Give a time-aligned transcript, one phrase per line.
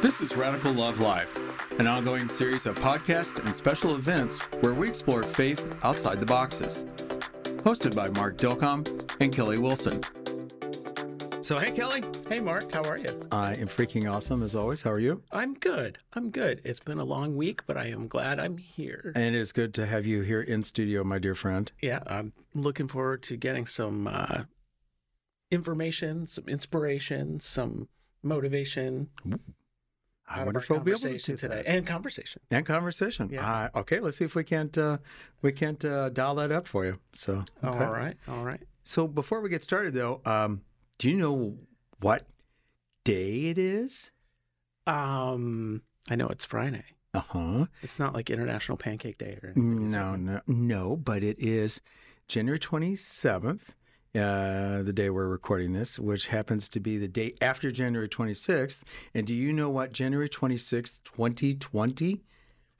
[0.00, 1.28] This is Radical Love Live,
[1.78, 6.84] an ongoing series of podcasts and special events where we explore faith outside the boxes.
[7.62, 8.84] Hosted by Mark Dilcom
[9.20, 10.02] and Kelly Wilson.
[11.42, 12.02] So, hey, Kelly.
[12.28, 13.08] Hey, Mark, how are you?
[13.32, 14.82] I am freaking awesome as always.
[14.82, 15.22] How are you?
[15.32, 15.98] I'm good.
[16.12, 16.60] I'm good.
[16.64, 19.12] It's been a long week, but I am glad I'm here.
[19.16, 21.70] And it is good to have you here in studio, my dear friend.
[21.80, 24.44] Yeah, I'm looking forward to getting some uh,
[25.50, 27.88] information, some inspiration, some
[28.22, 29.08] motivation.
[30.28, 31.66] I out wonder if we'll be able to do today that.
[31.66, 32.40] and conversation.
[32.50, 33.28] And conversation.
[33.30, 33.68] Yeah.
[33.74, 34.98] Uh, okay, let's see if we can't uh,
[35.42, 36.98] we can't uh, dial that up for you.
[37.14, 37.84] So, okay.
[37.84, 38.60] All right, all right.
[38.84, 40.62] So before we get started, though, um,
[40.98, 41.56] do you know
[42.00, 42.26] what
[43.04, 44.10] day it is?
[44.86, 46.84] Um, I know it's Friday.
[47.14, 47.66] Uh huh.
[47.82, 49.88] It's not like International Pancake Day or anything.
[49.88, 50.96] No, no, no.
[50.96, 51.82] But it is
[52.26, 53.74] January twenty seventh,
[54.14, 58.34] uh, the day we're recording this, which happens to be the day after January twenty
[58.34, 58.84] sixth.
[59.14, 62.20] And do you know what January twenty sixth, twenty twenty?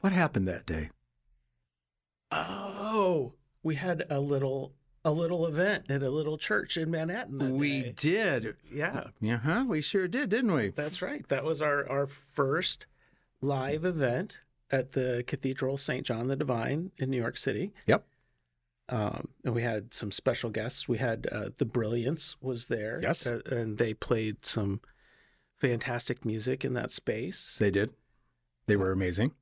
[0.01, 0.91] What happened that day?
[2.31, 4.73] Oh, we had a little
[5.05, 7.39] a little event at a little church in Manhattan.
[7.39, 7.93] that we day.
[7.97, 8.57] did.
[8.73, 9.05] yeah.
[9.21, 9.65] Yeah, huh?
[9.67, 10.69] We sure did, didn't we?
[10.71, 11.27] That's right.
[11.29, 12.87] That was our, our first
[13.41, 16.07] live event at the Cathedral St.
[16.07, 17.73] John the Divine in New York City.
[17.89, 18.05] Yep.
[18.93, 20.87] Um, and we had some special guests.
[20.87, 23.01] We had uh, the Brilliance was there.
[23.03, 23.27] Yes.
[23.27, 24.81] uh, and they played some
[25.61, 27.57] fantastic music in that space.
[27.59, 27.93] They did.
[28.67, 29.33] They were amazing.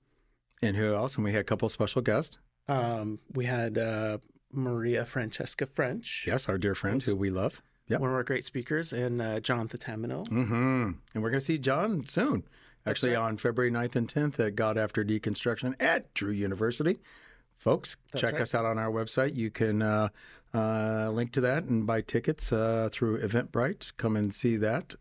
[0.63, 1.17] And who else?
[1.17, 2.39] And we had a couple special guests.
[2.69, 4.19] Um, we had uh,
[4.53, 7.61] Maria Francesca French, Yes, our dear friend who we love.
[7.89, 8.01] Yep.
[8.03, 10.25] one of our great speakers, and uh, Jonathan Tamino.
[10.29, 10.91] Mm-hmm.
[11.13, 12.45] And we're going to see John soon.
[12.87, 13.23] Actually, right.
[13.23, 17.01] on February 9th and 10th at God After Deconstruction at Drew University.
[17.61, 18.41] Folks, That's check right.
[18.41, 19.37] us out on our website.
[19.37, 20.09] You can uh,
[20.55, 23.93] uh, link to that and buy tickets uh, through Eventbrite.
[23.99, 24.95] Come and see that.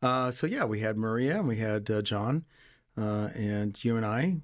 [0.00, 2.46] Uh, so, yeah, we had Maria and we had uh, John,
[2.96, 4.36] uh, and you and I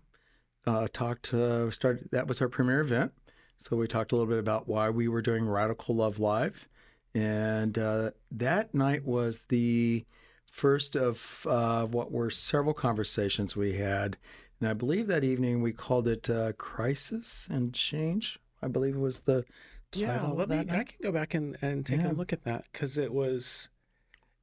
[0.67, 1.33] uh, talked.
[1.33, 3.12] Uh, started that was our premiere event.
[3.57, 6.69] So we talked a little bit about why we were doing Radical Love Live,
[7.15, 10.05] and uh, that night was the
[10.45, 14.19] first of uh, what were several conversations we had.
[14.61, 19.00] And I believe that evening we called it uh, "Crisis and Change." I believe it
[19.00, 19.44] was the
[19.93, 20.31] title.
[20.31, 20.62] Yeah, let me.
[20.62, 22.12] that I can go back and, and take Yeah.
[22.12, 23.69] a look at that because it was,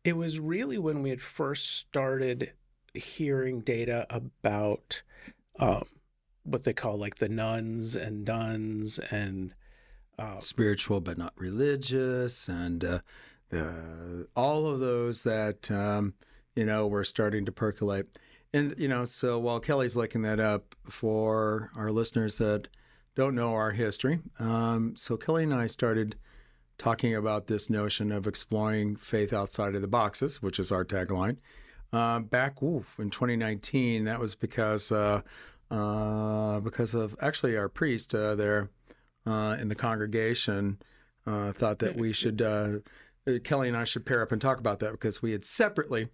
[0.03, 2.53] it was really when we had first started
[2.93, 5.01] hearing data about
[5.59, 5.85] um,
[6.43, 9.55] what they call like the nones and dones and
[10.19, 12.99] uh, spiritual but not religious, and uh,
[13.49, 16.13] the all of those that um,
[16.55, 18.17] you know were starting to percolate.
[18.53, 22.67] And you know, so while Kelly's looking that up for our listeners that
[23.15, 26.15] don't know our history, um, so Kelly and I started
[26.77, 31.37] talking about this notion of exploring faith outside of the boxes, which is our tagline.
[31.91, 35.21] Uh, back ooh, in 2019, that was because uh,
[35.69, 38.69] uh, because of actually our priest uh, there
[39.25, 40.77] uh, in the congregation
[41.25, 42.37] uh, thought that we should
[43.43, 46.09] Kelly and I should pair up and talk about that because we had separately,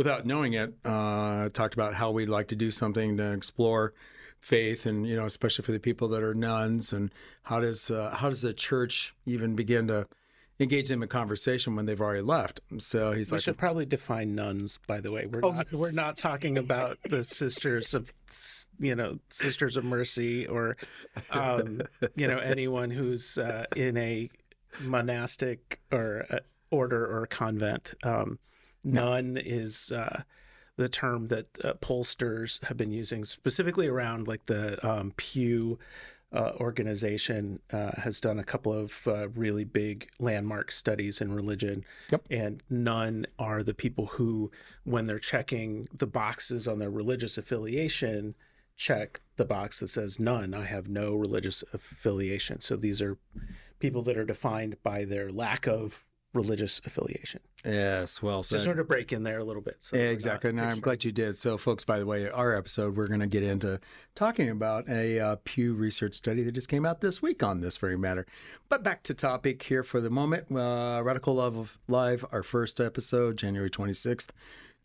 [0.00, 3.92] without knowing it, uh, talked about how we'd like to do something to explore
[4.40, 7.12] faith and you know especially for the people that are nones and
[7.42, 10.06] how does uh, how does the church even begin to
[10.58, 13.84] engage them in conversation when they've already left so he's like, we like should probably
[13.84, 14.78] define nones.
[14.86, 15.78] By the way, we're Oh, not yes.
[15.78, 18.10] we're not talking about the sisters of
[18.78, 20.78] you know sisters of mercy or
[21.32, 21.82] um,
[22.16, 24.30] you know anyone who's uh, in a
[24.80, 26.38] monastic or uh,
[26.70, 27.92] order or convent.
[28.02, 28.38] Um,
[28.84, 30.22] Nun is uh,
[30.76, 35.78] the term that uh, pollsters have been using specifically around like the um, Pew
[36.32, 41.84] uh, organization uh, has done a couple of uh, really big landmark studies in religion.
[42.10, 42.26] Yep.
[42.30, 44.50] And none are the people who,
[44.84, 48.36] when they're checking the boxes on their religious affiliation,
[48.76, 50.54] check the box that says none.
[50.54, 52.60] I have no religious affiliation.
[52.60, 53.18] So these are
[53.80, 57.40] people that are defined by their lack of religious affiliation.
[57.64, 59.76] yes well So Just sort of break in there a little bit.
[59.80, 60.50] So exactly.
[60.50, 61.36] And I'm glad you did.
[61.36, 63.80] So, folks, by the way, our episode, we're going to get into
[64.14, 67.76] talking about a uh, Pew Research study that just came out this week on this
[67.78, 68.26] very matter.
[68.68, 70.46] But back to topic here for the moment.
[70.50, 74.28] Uh, Radical Love Live, our first episode, January 26th,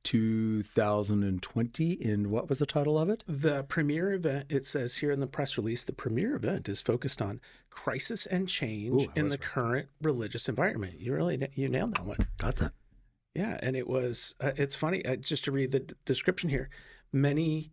[0.06, 2.00] 2020.
[2.02, 3.24] And what was the title of it?
[3.28, 7.22] The premiere event, it says here in the press release, the premiere event is focused
[7.22, 9.42] on crisis and change Ooh, in the right.
[9.42, 11.02] current religious environment.
[11.02, 12.18] You really you nailed that one.
[12.38, 12.72] Got that.
[13.34, 14.34] Yeah, and it was.
[14.40, 16.70] Uh, it's funny uh, just to read the d- description here.
[17.12, 17.72] Many,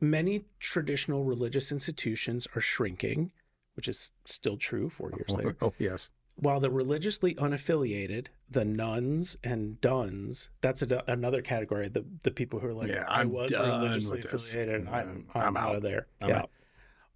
[0.00, 3.32] many traditional religious institutions are shrinking,
[3.74, 5.56] which is still true four years later.
[5.60, 6.10] Oh, yes.
[6.40, 11.88] While the religiously unaffiliated, the nones and dones, that's a, another category.
[11.88, 15.42] The the people who are like, Yeah, I I'm was religiously affiliated, I'm, I'm- I'm,
[15.42, 15.76] I'm out out.
[15.76, 16.06] of there.
[16.22, 16.50] I'm yeah, out.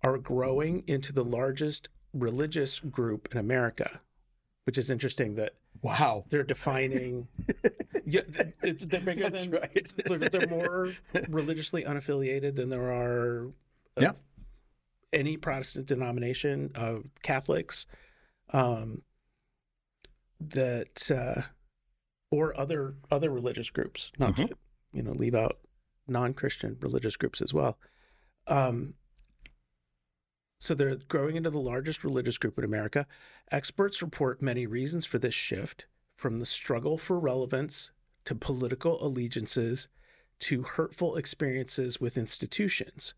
[0.02, 4.00] are growing into the largest religious group in America,
[4.64, 5.52] which is interesting that
[5.82, 6.24] Wow.
[6.28, 7.28] they're defining.
[8.04, 8.20] yeah,
[8.62, 9.52] it's, they're bigger That's than.
[9.60, 9.92] right.
[10.06, 10.92] They're, they're more
[11.28, 13.46] religiously unaffiliated than there are.
[13.96, 14.12] of Yeah.
[15.12, 17.86] Any Protestant denomination of Catholics,
[18.50, 19.02] um,
[20.50, 21.42] that uh,
[22.30, 24.48] or other other religious groups, not to
[24.92, 25.58] you know leave out
[26.08, 27.78] non-Christian religious groups as well.
[28.46, 28.94] Um,
[30.58, 33.06] so they're growing into the largest religious group in America.
[33.50, 35.86] Experts report many reasons for this shift,
[36.16, 37.90] from the struggle for relevance
[38.24, 39.88] to political allegiances
[40.38, 43.14] to hurtful experiences with institutions.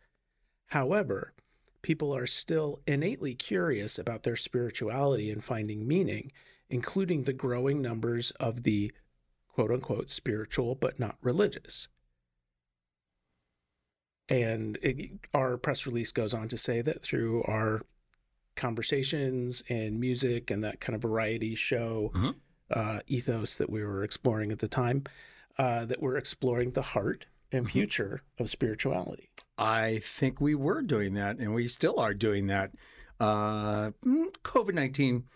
[0.68, 1.34] However,
[1.82, 6.32] people are still innately curious about their spirituality and finding meaning,
[6.78, 8.92] including the growing numbers of the
[9.46, 11.86] quote unquote spiritual but not religious.
[14.28, 17.82] And it, our press release goes on to say that through our
[18.56, 22.34] conversations and music and that kind of variety show Mhm.
[22.70, 25.04] uh, ethos that we were exploring at the time,
[25.58, 27.70] uh, that we're exploring the heart and Mhm.
[27.70, 29.28] future of spirituality.
[29.58, 32.72] I think we were doing that, and we still are doing that.
[33.20, 33.90] Uh,
[34.42, 35.28] COVID 19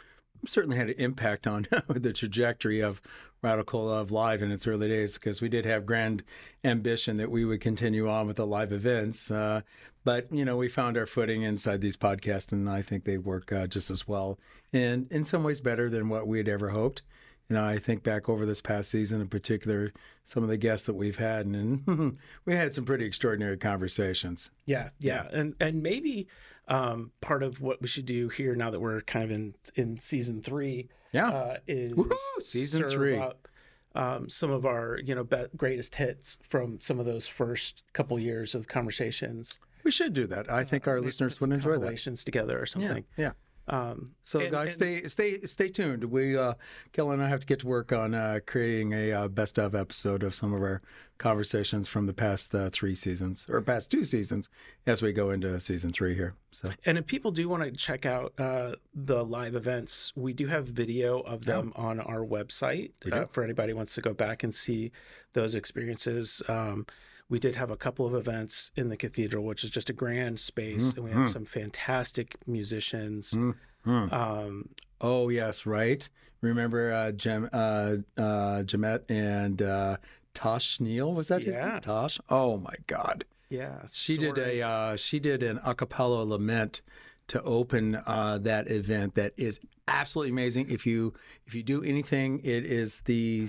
[0.47, 3.01] certainly had an impact on the trajectory of
[3.43, 6.25] Radical Love Live in its early days because we did have grand
[6.65, 9.31] ambition that we would continue on with the live events.
[9.31, 9.61] Uh,
[10.05, 13.53] but, you know, we found our footing inside these podcasts, and I think they work
[13.53, 14.39] uh, just as well
[14.73, 17.03] and in some ways better than what we had ever hoped.
[17.49, 19.91] You know, I think back over this past season, in particular,
[20.23, 24.51] some of the guests that we've had, and we had some pretty extraordinary conversations.
[24.67, 26.29] Yeah, yeah, and and maybe
[26.69, 29.99] um, part of what we should do here now that we're kind of in in
[29.99, 31.31] season three Yeah.
[31.31, 33.17] uh, is Woohoo, season three.
[33.17, 33.49] up,
[33.95, 38.19] um, some of our you know be- greatest hits from some of those first couple
[38.19, 39.59] years of conversations.
[39.85, 40.51] we should do that.
[40.53, 41.81] I think our listeners would enjoy that.
[41.81, 42.65] Relations together or Yeah.
[42.67, 43.05] something.
[43.17, 43.33] Yeah.
[43.69, 46.05] Um, So and- guys, and- stay stay stay tuned.
[46.05, 46.55] We uh
[46.93, 49.75] Kelly and I have to get to work on uh creating a uh, best of
[49.75, 50.81] episode of some of our
[51.19, 54.49] conversations from the past uh, 3 seasons or past 2 seasons
[54.87, 56.35] as we go into season 3 here.
[56.53, 60.47] So And if people do want to check out uh, the live events, we do
[60.47, 64.15] have video of them on our website We uh, for anybody who wants to go
[64.15, 64.93] back and see
[65.33, 66.41] those experiences.
[66.49, 66.87] Um,
[67.29, 70.41] we did have a couple of events in the cathedral, which is just a grand
[70.41, 71.33] space, and we had Mhm.
[71.33, 73.35] some fantastic musicians.
[73.35, 74.13] Mhm.
[74.13, 74.69] Um,
[75.01, 76.09] Oh yes, right.
[76.41, 79.97] Remember uh Jem uh uh Jemet and uh
[80.35, 81.73] Tosh Neal was that his Yeah.
[81.73, 81.81] name?
[81.81, 82.21] Tosh?
[82.29, 83.25] Oh my god.
[83.51, 86.83] yeah, She did a uh, she did an a cappella lament
[87.29, 90.69] to open uh, that event that is absolutely amazing.
[90.71, 91.15] If you
[91.47, 93.47] if you do anything, it is the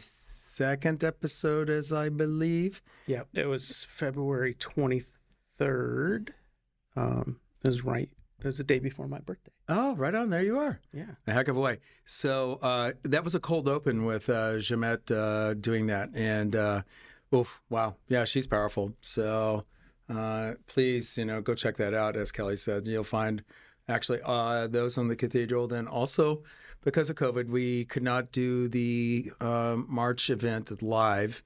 [0.59, 2.81] second episode, as I believe.
[3.07, 5.03] Yeah, it was February twenty
[5.57, 6.33] third.
[6.97, 8.09] Um, it was right.
[8.39, 9.53] It was the day before my birthday.
[9.69, 10.81] Oh, right on there you are.
[10.93, 11.11] Yeah.
[11.27, 11.79] A heck of a way.
[12.05, 16.81] So uh, that was a cold open with uh, Jemet uh, doing that, and uh,
[17.33, 18.93] oof, wow, yeah, she's powerful.
[18.99, 19.63] So
[20.09, 22.17] uh, please, you know, go check that out.
[22.17, 23.43] As Kelly said, you'll find
[23.87, 25.67] actually uh, those on the cathedral.
[25.67, 26.43] Then also,
[26.83, 31.43] because of COVID, we could not do the um, March event live,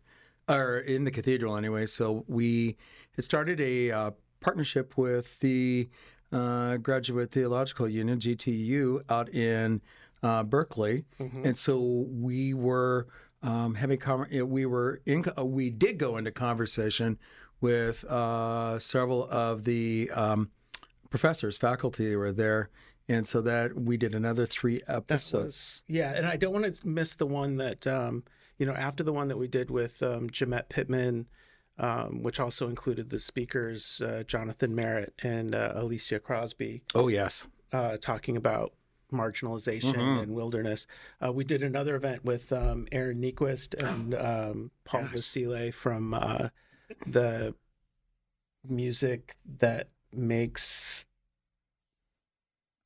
[0.48, 1.86] or in the cathedral anyway.
[1.86, 2.78] So we
[3.16, 5.90] had started a uh, partnership with the
[6.32, 9.82] uh, Graduate Theological Union (GTU) out in
[10.22, 11.46] uh, Berkeley, Mhm.
[11.46, 13.08] and so we were
[13.42, 17.18] um, having con- we were in uh, we did go into conversation
[17.62, 20.50] with uh, several of the um,
[21.10, 22.70] professors, faculty who were there,
[23.10, 25.44] and so that we did another three episodes.
[25.44, 28.24] was yeah, and I don't want to miss the one that um,
[28.58, 31.28] you know after the one that we did with um, Jamette Pittman,
[31.78, 37.48] um, which also included the speakers uh, Jonathan Merritt and uh, Alicia Crosby oh yes,
[37.72, 38.74] uh, talking about
[39.12, 40.24] marginalization Mhm.
[40.24, 40.88] and wilderness.
[41.24, 45.04] Uh, we did another event with um, Aaron Niequist and um, Paul.
[45.04, 46.50] Vasile from uh,
[47.06, 47.54] the
[48.68, 51.06] music that makes.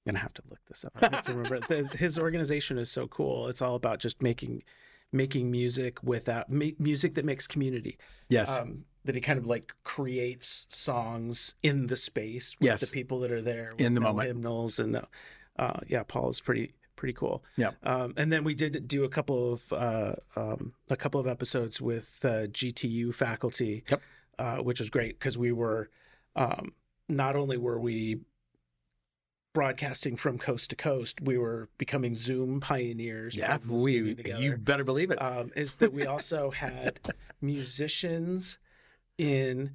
[0.07, 0.93] Gonna have to look this up.
[1.01, 3.47] I have to remember his organization is so cool.
[3.49, 4.63] It's all about just making
[5.11, 7.97] making music without ma- music that makes community.
[8.29, 12.81] yes, Um, that he kind of like creates songs in the space with Yes.
[12.81, 14.27] the people that are there In the no moment.
[14.27, 15.05] hymnals and no,
[15.57, 17.43] uh, yeah, Paul is pretty pretty cool.
[17.57, 17.71] Yeah.
[17.83, 21.79] Um, and then we did do a couple of uh, um, a couple of episodes
[21.79, 24.01] with uh, GTU faculty, Yep.
[24.39, 25.89] uh, which was great because we were
[26.35, 26.73] um,
[27.07, 28.19] not only were we
[29.57, 33.35] broadcasting from coast to coast, we were becoming Zoom pioneers.
[33.35, 34.15] Yeah, we.
[34.37, 35.19] You better believe it.
[35.19, 36.99] um, is that we also had
[37.41, 38.59] musicians
[39.17, 39.71] in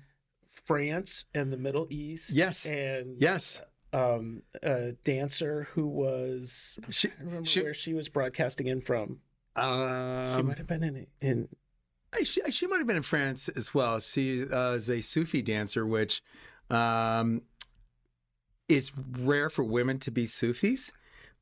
[0.66, 2.30] France and the Middle East.
[2.30, 2.64] Yes.
[2.64, 3.60] And yes.
[3.92, 9.18] um, a dancer who was She- to remember she- where she was broadcasting in from.
[9.56, 11.48] she Um, might have been in in
[12.22, 13.98] she, she might have been in France as well.
[13.98, 16.22] She uh, is a Sufi dancer, which
[16.70, 17.42] um,
[18.68, 20.92] is rare for women to be Sufis,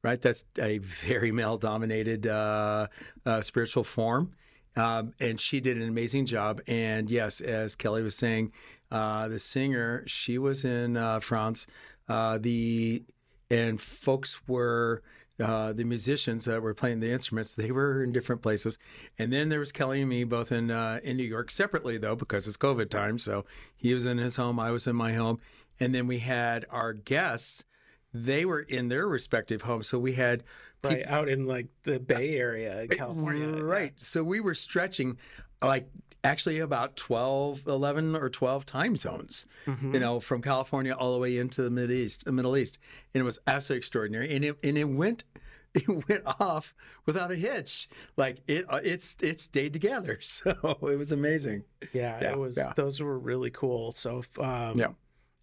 [0.02, 0.20] right?
[0.20, 2.88] That's a very male dominated uh,
[3.24, 4.32] uh, spiritual form.
[4.76, 6.60] Um, and she did an amazing job.
[6.66, 8.52] And yes, as Kelly was saying,
[8.90, 11.66] uh, the singer, she was in uh, France.
[12.08, 13.02] Uh, the
[13.50, 15.02] and folks were
[15.40, 17.54] uh, the musicians that were playing the instruments.
[17.54, 18.78] They were in different places.
[19.18, 22.16] And then there was Kelly and me, both in uh, in New York, separately though,
[22.16, 23.18] because it's COVID time.
[23.18, 23.44] So
[23.76, 25.40] he was in his home, I was in my home,
[25.80, 27.64] and then we had our guests.
[28.12, 29.88] They were in their respective homes.
[29.88, 30.42] So we had
[30.82, 33.46] right out in like the Bay Area in California.
[33.62, 33.92] Right.
[33.96, 35.18] So we were stretching
[35.62, 35.88] like
[36.24, 39.94] actually about 12, 11 or 12 time zones, Mhm.
[39.94, 42.78] you know, from California all the way into the Middle East, the Middle East.
[43.14, 44.34] And it was absolutely extraordinary.
[44.34, 45.24] And it, and it went,
[45.74, 46.74] it went off
[47.06, 47.88] without a hitch.
[48.16, 50.18] Like it, uh, it's, it stayed together.
[50.22, 50.50] So
[50.82, 51.62] it was amazing.
[51.92, 52.56] Yeah, Yeah, it was.
[52.56, 52.72] yeah.
[52.74, 53.92] Those were really cool.
[53.92, 54.88] So, um, Yeah.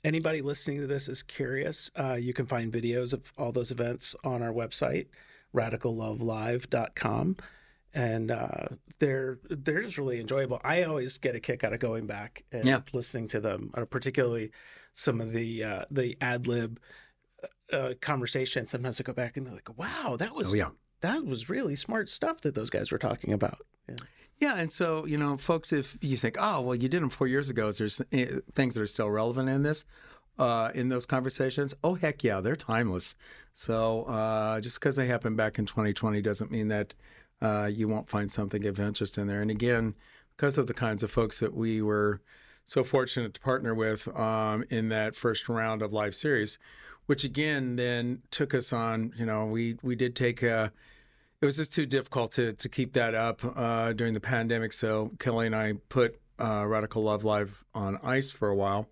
[0.07, 4.15] Anybody listening to this is curious, uh, you can find videos of all those events
[4.23, 5.07] on our website,
[5.53, 7.35] radicallovelive.com.
[7.93, 8.67] And uh,
[8.99, 10.61] they're they're just really enjoyable.
[10.63, 12.81] I always get a kick out of going back and Yeah.
[12.93, 14.51] listening to them, uh, particularly
[14.93, 16.79] some of the uh, the ad lib
[17.71, 18.65] uh, conversation.
[18.67, 20.69] Sometimes I go back and they're like, "Wow, that was Oh, yeah.
[21.01, 23.95] that was really smart stuff that those guys were talking about." Yeah.
[24.39, 27.27] Yeah, and so you know, folks, if you think, oh, well, you did them four
[27.27, 29.85] years ago, is there's eh, things that are still relevant in this,
[30.37, 31.73] uh, in those conversations?
[31.83, 33.15] Oh, heck yeah, they're timeless.
[33.53, 36.93] So uh, just because they happened back in 2020 doesn't mean that
[37.41, 39.41] uh, you won't find something of interest in there.
[39.41, 39.95] And again,
[40.35, 42.21] because of the kinds of folks that we were
[42.65, 46.59] so fortunate to partner with um, in that first round of live series,
[47.07, 49.13] which again then took us on.
[49.17, 50.71] You know, we we did take a
[51.41, 54.73] it was just too difficult to to keep that up uh, during the pandemic.
[54.73, 58.87] So Kelly and I put uh, Radical Love Live on ice for a while,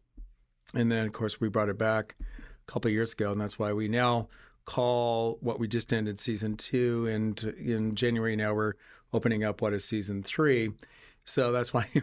[0.73, 3.73] and then of course we brought it back a couple years ago, and that's why
[3.73, 4.27] we now
[4.65, 8.73] call what we just ended season two, and in January now we're
[9.13, 10.71] opening up what is season three.
[11.23, 12.01] So that's why a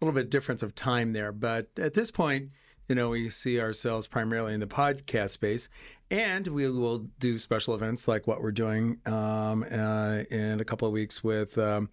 [0.00, 1.32] little bit difference of time there.
[1.32, 2.50] But at this point,
[2.90, 5.68] you know, we see ourselves primarily in the podcast space,
[6.10, 10.88] and we will do special events like what we're doing um, uh, in a couple
[10.88, 11.88] of weeks with um,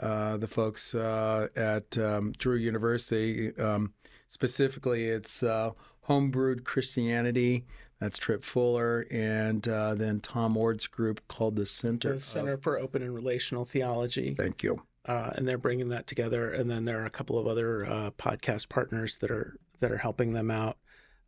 [0.00, 3.54] uh, the folks uh, at um, Drew University.
[3.58, 3.92] Um,
[4.28, 5.72] specifically, it's uh,
[6.08, 7.66] Homebrewed Christianity.
[8.00, 12.14] That's Tripp Fuller, and uh, then Tom Oord's group called the Center.
[12.14, 14.32] The Center of- for Open and Relational Theology.
[14.32, 14.80] Thank you.
[15.04, 16.50] uh, and they're bringing that together.
[16.50, 19.98] And then there are a couple of other uh, podcast partners that are that are
[19.98, 20.78] helping them out,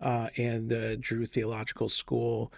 [0.01, 2.53] uh, and the Drew Theological School.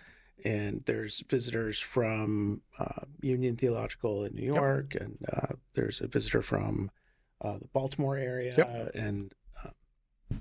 [0.44, 6.42] And there's visitors from uh, Union Theological in New York, and uh, there's a visitor
[6.42, 6.90] from
[7.40, 8.90] uh, the Baltimore area, Yep.
[8.94, 9.32] and
[9.64, 10.36] uh,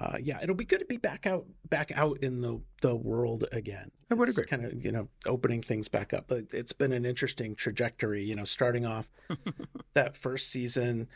[0.00, 3.44] uh, yeah, it'll be good to be back out back out in the the world
[3.52, 3.90] again.
[4.10, 4.46] I would agree.
[4.46, 8.22] Kind of you know opening things back up, but it's been an interesting trajectory.
[8.22, 9.08] You know, starting off
[9.94, 11.08] that first season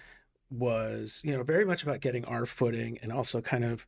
[0.52, 3.86] was you know very much about getting our footing and also kind of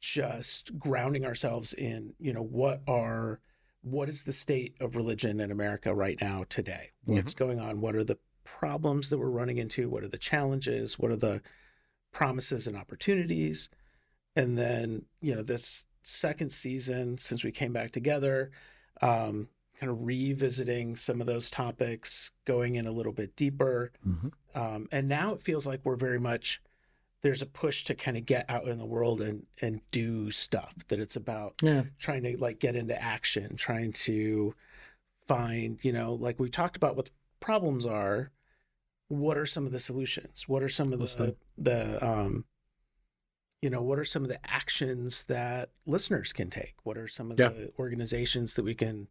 [0.00, 3.40] just grounding ourselves in you know what are
[3.82, 6.90] what is the state of religion in America right now today?
[7.04, 7.80] What's going on?
[7.80, 9.88] What are the problems that we're running into?
[9.88, 10.98] What are the challenges?
[11.00, 11.42] What are the
[12.12, 13.68] promises and opportunities?
[14.36, 18.52] And then, you know, this second season, since we came back together,
[19.02, 19.48] um,
[19.80, 23.90] kind of revisiting some of those topics, going in a little bit deeper.
[24.06, 24.32] Mhm.
[24.54, 26.60] Um, and now it feels like we're very much
[27.22, 30.74] there's a push to kind of get out in the world and and do stuff
[30.88, 31.84] that it's about Yeah.
[31.98, 34.54] trying to like get into action, trying to
[35.28, 38.30] find, you know, like we talked about what the problems are.
[39.08, 40.48] What are some of the solutions?
[40.48, 42.44] What are some of the the um
[43.60, 46.74] you know, what are some of the actions that listeners can take?
[46.82, 47.50] What are some of Yeah.
[47.50, 49.06] the organizations that we can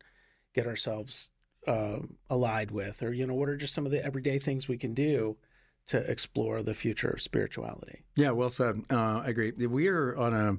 [0.53, 1.29] get ourselves
[1.67, 4.77] um, allied with, or you know, what are just some of the everyday things we
[4.77, 5.37] can do
[5.87, 8.03] to explore the future of spirituality?
[8.15, 8.83] Yeah, well said.
[8.89, 9.51] Uh, I agree.
[9.51, 10.57] We are on a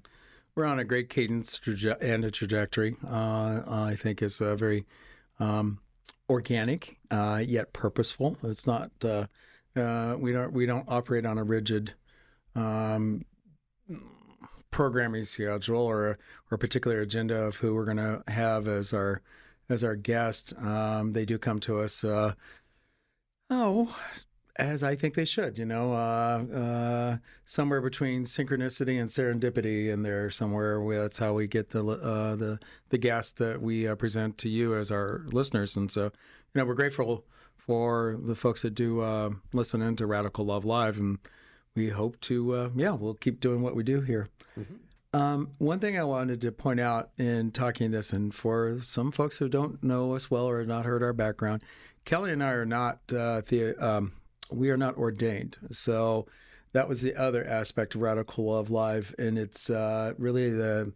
[0.54, 2.96] we're on a great cadence traje- and a trajectory.
[3.06, 4.86] Uh, I think is uh, very
[5.40, 5.80] um,
[6.28, 8.36] organic uh, yet purposeful.
[8.42, 9.26] It's not uh,
[9.76, 11.94] uh, we don't we don't operate on a rigid
[12.54, 13.24] um,
[14.70, 16.18] programming schedule or
[16.50, 19.22] or a particular agenda of who we're going to have as our
[19.72, 20.54] as our guest.
[20.58, 22.04] Um, they do come to us.
[22.04, 22.34] Uh,
[23.50, 23.96] oh,
[24.56, 25.58] as I think they should.
[25.58, 30.80] You know, uh, uh, somewhere between synchronicity and serendipity in there somewhere.
[31.00, 32.58] That's how we get the uh, the
[32.90, 35.76] the guest that we uh, present to you as our listeners.
[35.76, 36.10] And so, you
[36.54, 37.24] know, we're grateful
[37.56, 41.18] for the folks that do uh, listen in to Radical Love Live, and
[41.74, 44.28] we hope to, uh, yeah, we'll keep doing what we do here.
[44.58, 44.74] Mm-hmm.
[45.14, 49.38] Um, one thing I wanted to point out in talking this, and for some folks
[49.38, 51.62] who don't know us well or have not heard our background,
[52.04, 54.12] Kelly and I are not uh, the um,
[54.50, 55.56] we are not ordained.
[55.70, 56.26] So
[56.72, 60.92] that was the other aspect of Radical Love Live, and it's uh, really the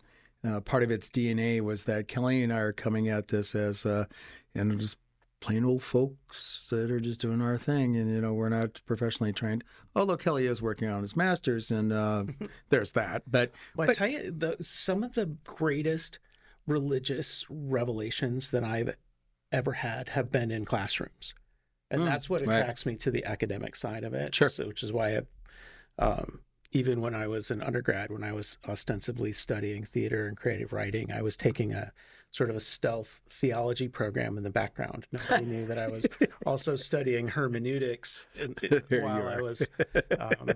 [0.47, 3.85] uh, part of its DNA was that Kelly and I are coming at this as
[3.85, 4.07] uh,
[4.55, 4.99] and just
[5.47, 9.33] plain old folks that are just doing our thing, and you know we're not professionally
[9.33, 9.63] trained.
[9.95, 12.25] Although Kelly is working on his master's, and uh,
[12.71, 13.23] there's that.
[13.31, 16.19] But, well, but I tell you, the, some of the greatest
[16.67, 18.97] religious revelations that I've
[19.53, 21.33] ever had have been in classrooms,
[21.93, 22.95] and mm, that's what attracts right.
[22.95, 24.35] me to the academic side of it.
[24.35, 24.49] Sure.
[24.49, 26.41] So, which is why I, um,
[26.73, 31.13] even when I was an undergrad, when I was ostensibly studying theater and creative writing,
[31.13, 31.93] I was taking a
[32.37, 35.07] sort of a stealth theology program in the background.
[35.11, 36.07] Nobody knew that I was
[36.47, 38.55] also studying hermeneutics in,
[38.91, 39.67] in, while I was
[40.21, 40.51] um,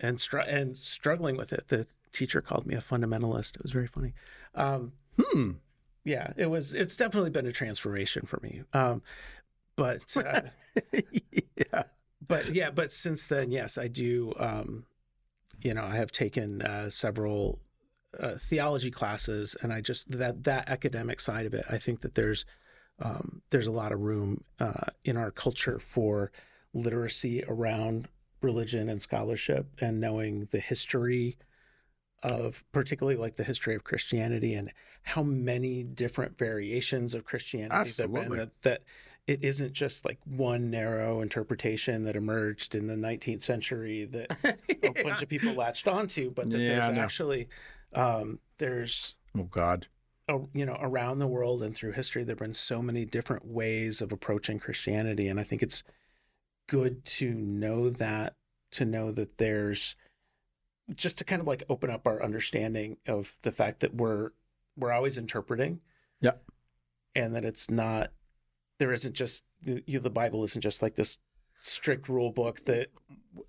[0.00, 1.68] and str- and struggling with it.
[1.68, 3.54] The teacher called me a fundamentalist.
[3.54, 4.14] It was very funny.
[4.56, 5.52] Um, hmm.
[6.02, 6.74] Yeah, it was.
[6.74, 8.62] It's definitely been a transformation for me.
[8.72, 9.00] Um,
[9.76, 10.40] but uh,
[11.56, 11.84] yeah,
[12.26, 14.32] but yeah, but since then, yes, I do.
[14.40, 14.86] Um,
[15.62, 17.60] you know, I have taken uh, several
[18.18, 21.64] uh, theology classes, and I just that that academic side of it.
[21.70, 22.44] I think that there's
[23.00, 26.32] um, there's a lot of room uh, in our culture for
[26.74, 28.08] literacy around
[28.42, 31.36] religion and scholarship, and knowing the history
[32.22, 34.70] of particularly like the history of Christianity and
[35.02, 38.20] how many different variations of Christianity Absolutely.
[38.20, 38.82] there been that, that
[39.26, 44.30] it isn't just like one narrow interpretation that emerged in the 19th century that
[44.82, 47.00] a bunch of people latched onto, but that Yeah, there's no.
[47.00, 47.48] actually
[47.94, 49.86] um, there's oh God,
[50.28, 54.00] a, you know around the world and through history there've been so many different ways
[54.00, 55.82] of approaching Christianity, and I think it's
[56.68, 58.34] good to know that
[58.72, 59.96] to know that there's
[60.94, 64.30] just to kind of like open up our understanding of the fact that we're
[64.76, 65.80] we're always interpreting
[66.20, 66.32] Yeah.
[67.14, 68.12] and that it's not
[68.78, 71.18] there isn't just you the bible isn't just like this
[71.62, 72.88] strict rule book that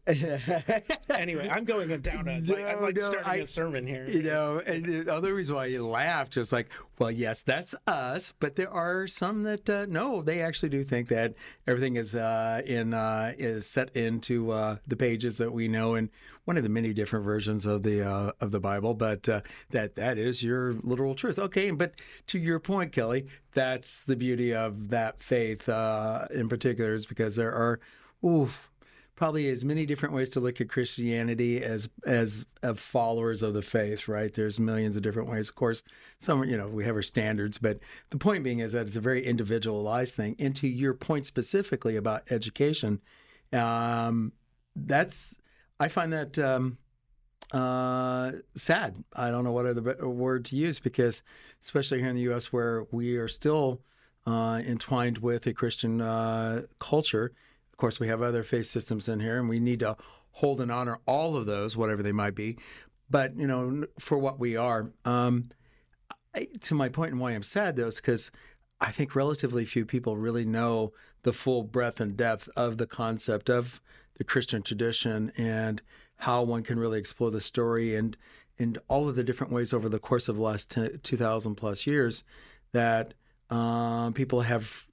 [1.09, 4.23] anyway i'm going down a like, i'm like no, starting I- a sermon here you
[4.23, 8.55] know, and the other reason why you laugh, just like, well, yes, that's us, but
[8.55, 11.33] there are some that uh, no, they actually do think that
[11.67, 16.09] everything is uh, in uh, is set into uh, the pages that we know in
[16.45, 19.95] one of the many different versions of the uh, of the Bible, but uh, that
[19.95, 21.39] that is your literal truth.
[21.39, 21.93] Okay, but
[22.27, 27.35] to your point, Kelly, that's the beauty of that faith uh, in particular, is because
[27.35, 27.79] there are,
[28.25, 28.70] oof
[29.21, 33.61] probably as many different ways to look at Christianity as as of followers of the
[33.61, 34.33] faith, right?
[34.33, 35.47] There's millions of different ways.
[35.47, 35.83] Of course,
[36.17, 37.77] some you know we have our standards, but
[38.09, 40.35] the point being is that it's a very individualized thing.
[40.39, 42.99] And to your point specifically about education,
[43.53, 44.31] um,
[44.75, 45.37] that's
[45.79, 46.79] I find that um,
[47.51, 49.03] uh, sad.
[49.15, 51.21] I don't know what other word to use because,
[51.61, 53.81] especially here in the U.S., where we are still
[54.25, 57.33] uh, entwined with a Christian uh, culture.
[57.81, 59.97] Course, we have other faith systems in here, and we need to
[60.33, 62.59] hold and honor all of those, whatever they might be.
[63.09, 65.49] But you know, for what we are, um,
[66.35, 68.31] I, to my point, and why I'm sad though, is because
[68.79, 73.49] I think relatively few people really know the full breadth and depth of the concept
[73.49, 73.81] of
[74.13, 75.81] the Christian tradition and
[76.17, 78.15] how one can really explore the story and
[78.59, 81.87] and all of the different ways over the course of the last 10, 2,000 plus
[81.87, 82.23] years
[82.73, 83.15] that
[83.49, 84.85] um, people have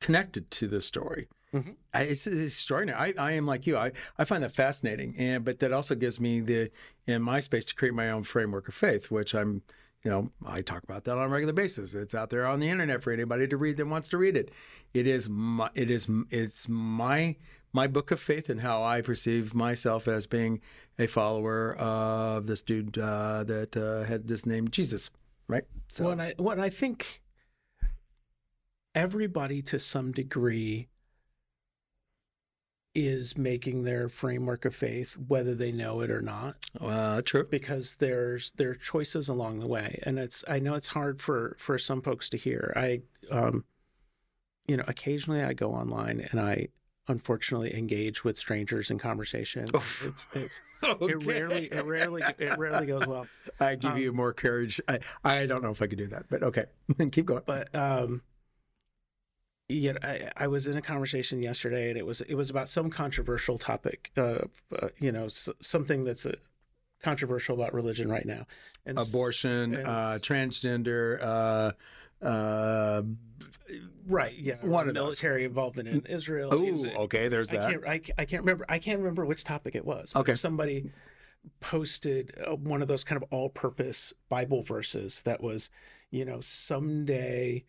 [0.00, 1.28] connected to this story.
[1.52, 1.76] Mhm.
[1.94, 2.98] I, it's, it's extraordinary.
[3.18, 3.76] I, I am like you.
[3.76, 6.70] I, I find that fascinating, and but that also gives me the
[7.06, 9.62] in my space to create my own framework of faith, which I'm,
[10.04, 11.94] you know, I talk about that on a regular basis.
[11.94, 14.50] It's out there on the internet for anybody to read that wants to read it.
[14.92, 17.36] It is my, it is it's my
[17.72, 20.60] my book of faith and how I perceive myself as being
[20.98, 25.10] a follower of this dude uh, that uh, had this name Jesus,
[25.48, 25.64] right?
[25.88, 27.22] So what I when I think
[28.94, 30.88] everybody to some degree
[33.06, 37.46] is making their framework of faith, whether they know it or not, uh, true.
[37.48, 41.56] because there's there are choices along the way, and it's I know it's hard for
[41.60, 42.72] for some folks to hear.
[42.74, 43.64] I, um,
[44.66, 46.68] you know, occasionally I go online and I
[47.06, 49.68] unfortunately engage with strangers in conversation.
[49.72, 51.12] It's, it's, Okay.
[51.12, 53.26] It rarely, it rarely, it rarely goes well.
[53.60, 54.80] I give um, you more courage.
[54.86, 56.66] I, I don't know if I could do that, but okay.
[57.10, 57.42] Keep going.
[57.46, 58.22] But um,
[59.68, 62.90] yeah, I, I was in a conversation yesterday, and it was it was about some
[62.90, 64.10] controversial topic.
[64.16, 64.38] Uh,
[64.80, 66.34] uh, you know, s- something that's uh
[67.02, 68.46] controversial about religion right now.
[68.86, 73.02] And Abortion, and uh, transgender, uh, uh,
[74.06, 74.34] right?
[74.36, 75.02] Yeah, one of those.
[75.04, 76.50] military involvement in Israel.
[76.50, 77.70] Was- oh, okay, there's I that.
[77.70, 78.64] can't, I, I can't remember.
[78.68, 80.12] I can't remember which topic it was.
[80.16, 80.32] Okay.
[80.32, 80.90] Somebody
[81.60, 85.70] posted one of those kind of all-purpose Bible verses that was,
[86.10, 87.64] you know, someday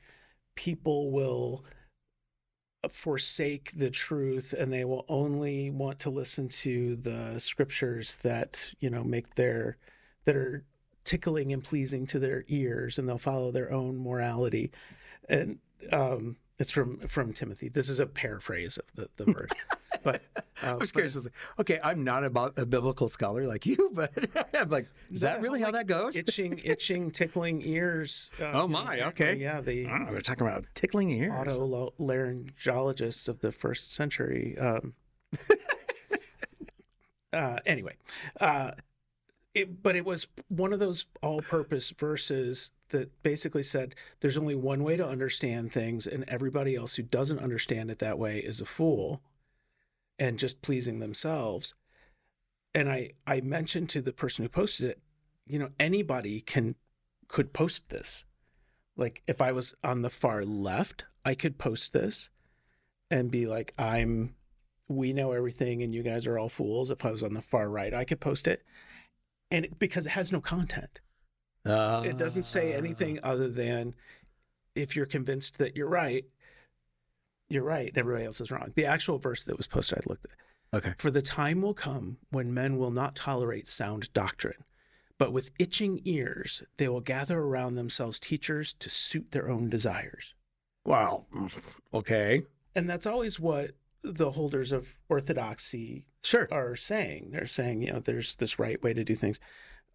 [0.56, 1.64] people will
[2.88, 8.89] forsake the truth and they will only want to listen to the scriptures that you
[8.89, 9.78] know make their
[10.26, 10.63] that are
[11.04, 14.72] tickling and pleasing to their ears and they'll follow their own morality.
[15.28, 15.60] And
[15.92, 17.70] um it's from from timothy.
[17.70, 19.52] This is a paraphrase of the, the verse
[20.04, 21.16] but uh, I was curious.
[21.16, 24.12] I was like, okay, I'm not about a biblical scholar like you, but
[24.60, 26.18] I'm like, is that really how like that goes?
[26.18, 29.36] itching itching tickling ears uh, Oh, my, okay.
[29.36, 30.12] yeah the know.
[30.12, 31.32] They're talking about tickling ears.
[31.34, 34.58] otolaryngologists of the first century.
[34.58, 34.94] Um,
[37.34, 37.96] uh, anyway,
[38.40, 38.72] uh,
[39.54, 44.84] it, but it was one of those all-purpose verses that basically said there's only one
[44.84, 48.66] way to understand things, and everybody else who doesn't understand it that way is a
[48.66, 49.22] fool
[50.19, 51.73] and just pleasing themselves.
[52.75, 55.01] And I I mentioned to the person who posted it,
[55.47, 56.75] you know, anybody can
[57.27, 58.25] could post this.
[58.95, 62.29] Like if I was on the far left, I could post this
[63.10, 64.36] and be like, I'm
[64.88, 66.91] we know everything and you guys are all fools.
[66.91, 68.63] If I was on the far right, I could post it.
[69.51, 70.99] And it, because it has no content.
[71.65, 73.95] Uh, It doesn't say anything other than
[74.75, 76.25] if you're convinced that you're right,
[77.50, 78.72] you're right, everybody else is wrong.
[78.76, 80.78] The actual verse that was posted, I looked at.
[80.78, 80.94] Okay.
[81.00, 84.64] For the time will come when men will not tolerate sound doctrine,
[85.18, 90.36] but with itching ears they will gather around themselves teachers to suit their own desires.
[90.86, 91.26] Wow.
[91.94, 92.44] Okay.
[92.76, 93.72] And that's always what
[94.04, 96.48] the holders of orthodoxy Sure.
[96.52, 97.32] are saying.
[97.32, 99.40] They're saying, you know, there's this right way to do things.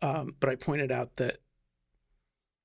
[0.03, 1.39] Um, but I pointed out that,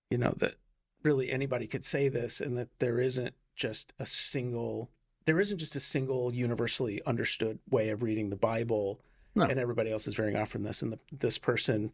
[0.09, 0.55] you know, that
[1.03, 4.89] really anybody could say this and that there isn't just a single,
[5.25, 8.99] there isn't just a single universally understood way of reading the Bible.
[9.35, 9.43] No.
[9.43, 10.81] And everybody else is veering off from this.
[10.81, 11.91] And the, this person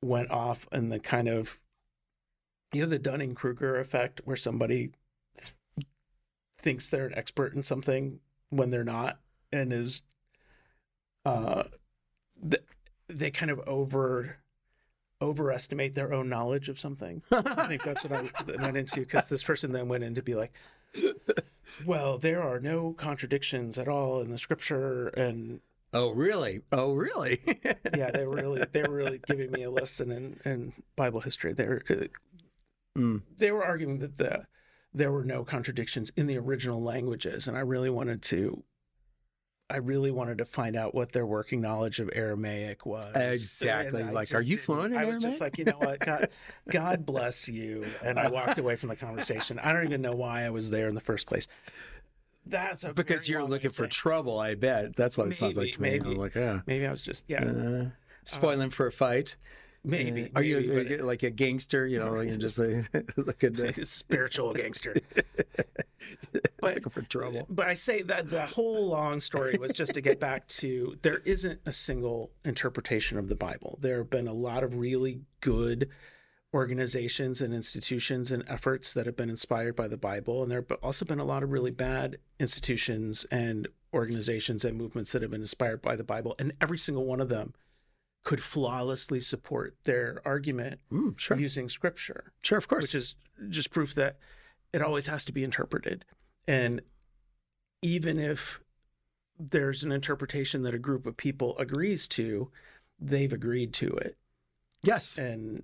[0.00, 1.58] went off in the kind of,
[2.72, 4.92] you know, the Dunning Kruger effect where somebody
[6.58, 8.20] thinks they're an expert in something
[8.50, 9.18] when they're not
[9.52, 10.02] and is
[11.24, 11.64] uh
[12.48, 12.62] th-
[13.08, 14.36] they kind of over
[15.22, 19.42] overestimate their own knowledge of something i think that's what i went into because this
[19.42, 20.52] person then went in to be like
[21.86, 25.60] well there are no contradictions at all in the scripture and
[25.94, 26.60] oh, really?
[26.72, 27.40] Oh, really?
[27.96, 31.52] yeah they were really they were really giving me a lesson in, in bible history
[31.52, 32.06] they were uh,
[32.98, 33.22] Mm.
[33.38, 34.44] they were arguing that the
[34.92, 38.62] there were no contradictions in the original languages and i really wanted to
[39.72, 44.02] i really wanted to find out what their working knowledge of aramaic was Exactly.
[44.04, 46.28] Like, are you fluent in i was just like you know what god,
[46.70, 50.42] god bless you and i walked away from the conversation i don't even know why
[50.44, 51.48] i was there in the first place
[52.46, 54.96] that's a because you're looking for trouble, I bet.
[54.96, 56.12] That's what it sounds like Maybe, to me.
[56.14, 56.60] I'm like, yeah.
[56.66, 57.84] maybe i was just yeah Uh,
[58.24, 59.36] spoiling for a fight.
[59.84, 61.86] maybe Uh, are you maybe, a- but- a- like a gangster?
[61.86, 64.96] You know, you just like, look at the, spiritual gangster.
[66.62, 67.46] But looking for trouble.
[67.50, 71.18] but I say that the whole long story was just to get back to there
[71.26, 73.78] isn't a single interpretation of the Bible.
[73.82, 75.90] There have been a lot of really good
[76.54, 80.78] organizations and institutions and efforts that have been inspired by the Bible, and there have
[80.82, 85.40] also been a lot of really bad institutions and organizations and movements that have been
[85.40, 87.54] inspired by the Bible, and every single one of them
[88.24, 92.82] could flawlessly support their argument Mm, sure, using scripture sure, of course.
[92.82, 93.14] which is
[93.48, 94.18] just proof that
[94.72, 96.04] it always has to be interpreted.
[96.46, 96.80] And
[97.82, 98.60] even if
[99.38, 102.50] there's an interpretation that a group of people agrees to,
[103.00, 104.16] they've agreed to it.
[104.82, 105.62] yes, And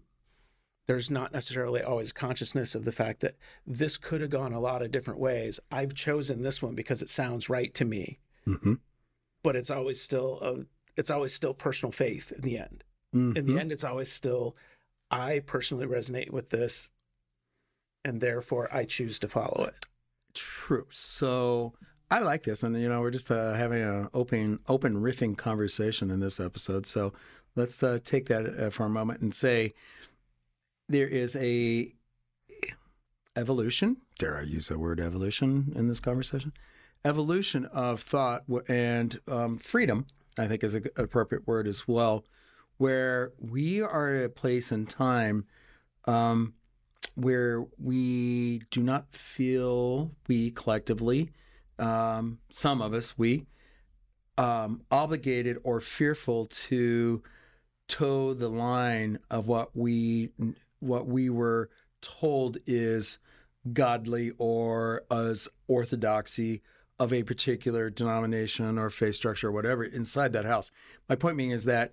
[0.87, 3.37] there's not necessarily always consciousness of the fact that
[3.67, 5.61] this could have gone a lot of different ways.
[5.71, 8.75] I've chosen this one because it sounds right to me, hmm
[9.45, 10.64] but it's always still a
[10.99, 12.83] it's always still personal faith in the end.
[13.14, 13.37] Mm-hmm.
[13.37, 14.57] In the end, it's always still
[15.11, 16.91] I personally resonate with this
[18.05, 19.87] and therefore I choose to follow it.
[20.35, 20.87] True.
[20.91, 21.75] So
[22.11, 26.11] I like this, and you know, we're just uh, having an open, open riffing conversation
[26.11, 26.87] in this episode.
[26.87, 27.12] So
[27.57, 29.75] let's uh, take that uh, for a moment and say
[30.88, 31.93] there is a
[33.37, 33.99] evolution.
[34.19, 36.53] Dare I use the word evolution in this conversation?
[37.05, 42.25] evolution of thought and um, freedom, I think is an appropriate word as well,
[42.77, 45.47] where we are at a place in time
[46.07, 46.55] um,
[47.18, 51.31] where we do not feel, we collectively,
[51.78, 53.46] um, some of us, we,
[54.37, 57.20] um, obligated or fearful to
[57.88, 60.31] toe the line of what we
[60.78, 61.68] what we were
[62.00, 63.18] told is
[63.72, 66.62] godly or as orthodoxy
[67.00, 70.70] of a particular denomination or faith structure or whatever inside that house.
[71.09, 71.92] My point being is that,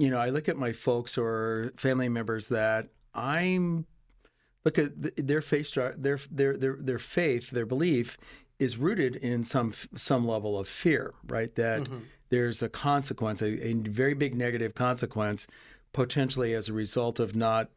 [0.00, 3.86] you know, I look at my folks or family members that I'm
[4.66, 8.18] look at th- their faith their their their their faith, their belief
[8.58, 11.54] is rooted in some some level of fear, right?
[11.54, 12.02] That Mhm.
[12.30, 15.46] there's a consequence, a, a very big negative consequence,
[15.92, 17.70] potentially as a result of not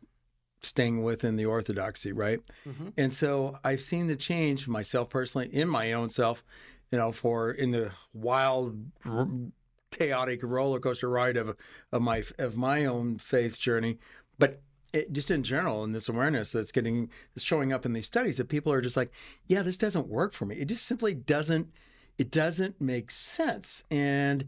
[0.61, 2.41] staying within the orthodoxy, right?
[2.67, 2.91] Mhm.
[2.97, 6.43] And so I've seen the change myself personally in my own self,
[6.91, 8.75] you know, for in the wild,
[9.05, 9.27] r-
[9.91, 11.55] chaotic roller coaster ride of
[11.91, 13.99] of my of my own faith journey,
[14.39, 14.61] but
[14.93, 18.37] it, just in general, in this awareness that's getting that's showing up in these studies,
[18.37, 19.11] that people are just like,
[19.47, 20.55] yeah, this doesn't work for me.
[20.55, 21.67] It just simply doesn't.
[22.17, 24.45] It doesn't make sense, and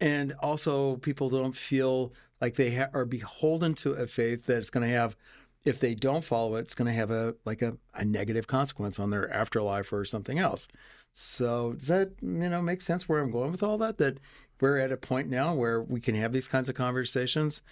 [0.00, 4.88] and also people don't feel like they ha- are beholden to a faith that's going
[4.88, 5.16] to have
[5.64, 8.98] if they don't follow it, it's going to have a like a, a negative consequence
[8.98, 10.68] on their afterlife or something else.
[11.12, 13.98] So does that you know make sense where I'm going with all that?
[13.98, 14.18] That
[14.60, 17.62] we're at a point now where we can have these kinds of conversations,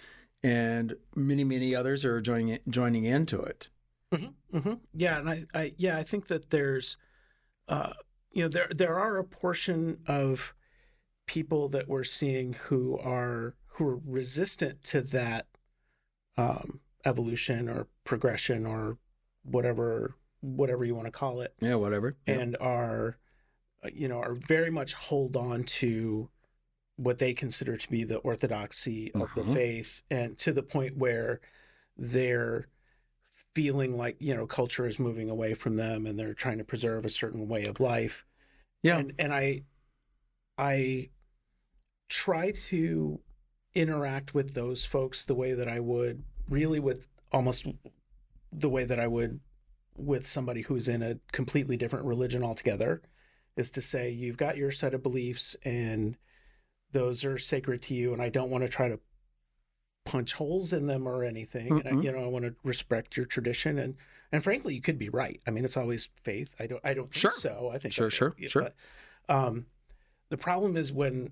[0.43, 3.69] and many many others are joining joining into it.
[4.51, 6.97] hmm Yeah, and I, I, yeah, I think that there's,
[7.67, 7.93] uh,
[8.31, 10.53] you know, there there are a portion of
[11.27, 15.45] people that we're seeing who are who are resistant to that
[16.37, 18.97] um, evolution or progression or
[19.43, 22.15] whatever whatever you want to call it, Yeah, whatever.
[22.25, 22.35] Yeah.
[22.35, 23.17] and are,
[23.93, 26.29] you know, are very much hold on to
[26.99, 29.53] what they consider to be the orthodoxy of the Mhm.
[29.53, 31.39] faith, and to the point where
[31.97, 32.67] they're
[33.55, 37.05] feeling like you know culture is moving away from them and they're trying to preserve
[37.05, 38.25] a certain way of life
[38.83, 39.61] yeah, and and i
[40.57, 41.09] i
[42.09, 43.19] try to
[43.75, 47.65] interact with those folks the way that i would really with almost
[48.53, 49.39] the way that i would
[49.97, 53.01] with somebody who's in a completely different religion altogether
[53.57, 56.17] is to say you've got your set of beliefs and
[56.91, 58.99] those are sacred to you and i don't want to try to
[60.05, 63.25] punch holes in them or anything and I, you know i want to respect your
[63.27, 63.95] tradition and
[64.31, 67.05] and frankly you could be right i mean it's always faith i don't i don't
[67.11, 67.31] think Sure.
[67.31, 68.71] so i think Sure, sure, sure.
[69.27, 69.65] but, um
[70.29, 71.31] the problem is when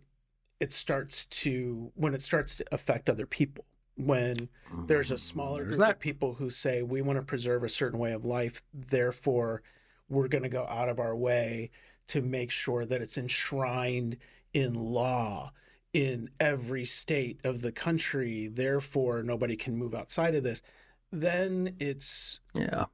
[0.59, 3.65] it starts to when it starts to affect other people
[3.95, 4.47] when
[4.85, 5.95] there's a smaller There's group that.
[5.95, 9.63] of people who say we want to preserve a certain way of life therefore
[10.07, 11.71] we're going to go out of our way
[12.07, 14.17] to make sure that it's enshrined
[14.53, 15.51] in law
[15.93, 20.61] in every state of the country therefore nobody can move outside of this
[21.11, 22.85] then it's Yeah,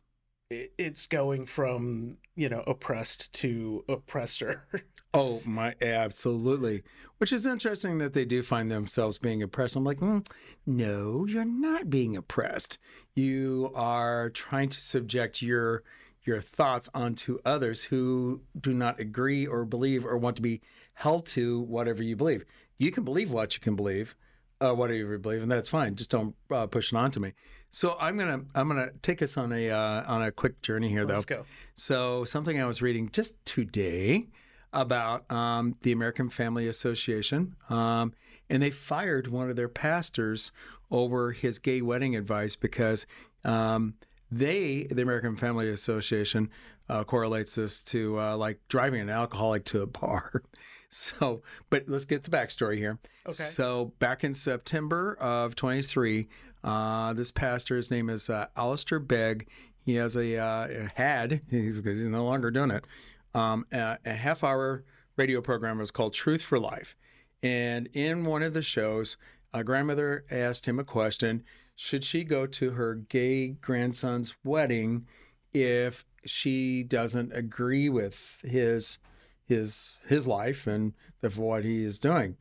[0.50, 4.68] it's going from you know oppressed to oppressor
[5.16, 6.82] Oh my, absolutely.
[7.20, 9.76] Which is interesting that they do find themselves being oppressed.
[9.76, 10.28] I'm like, mm,
[10.66, 12.80] no, you're not being oppressed.
[13.14, 15.84] You are trying to subject your
[16.26, 20.62] your thoughts onto others who do not agree or believe or want to be
[20.94, 22.46] held to whatever you believe.
[22.78, 24.16] You can believe what you can believe,
[24.62, 25.96] uh, whatever you believe, and that's fine.
[25.96, 27.34] Just don't uh, push it onto me.
[27.72, 31.06] So I'm gonna I'm gonna take us on a uh, on a quick journey here,
[31.06, 31.16] though.
[31.16, 34.28] let's go So, something I was reading just today
[34.72, 38.14] about um, the American Family Association, um,
[38.50, 40.52] and they fired one of their pastors
[40.92, 43.08] over his gay wedding advice because
[43.44, 43.96] um,
[44.38, 46.50] they, the American Family Association,
[46.90, 50.44] uh, correlates this to uh, like driving an alcoholic to a bar.
[50.96, 51.42] So,
[51.72, 53.00] but let's get the backstory here.
[53.26, 56.28] okay So back in September of 23,
[56.64, 59.48] uh, this pastor, his name is uh, Alistair Begg.
[59.84, 62.86] He has a uh, had he's because he's no longer doing it.
[63.34, 64.84] Um, a, a half hour
[65.18, 66.96] radio program was called Truth for Life,
[67.42, 69.18] and in one of the shows,
[69.52, 71.44] a grandmother asked him a question:
[71.76, 75.08] Should she go to her gay grandson's wedding
[75.54, 79.00] if she doesn't agree with his
[79.46, 80.94] his his life and
[81.36, 82.38] what he is doing?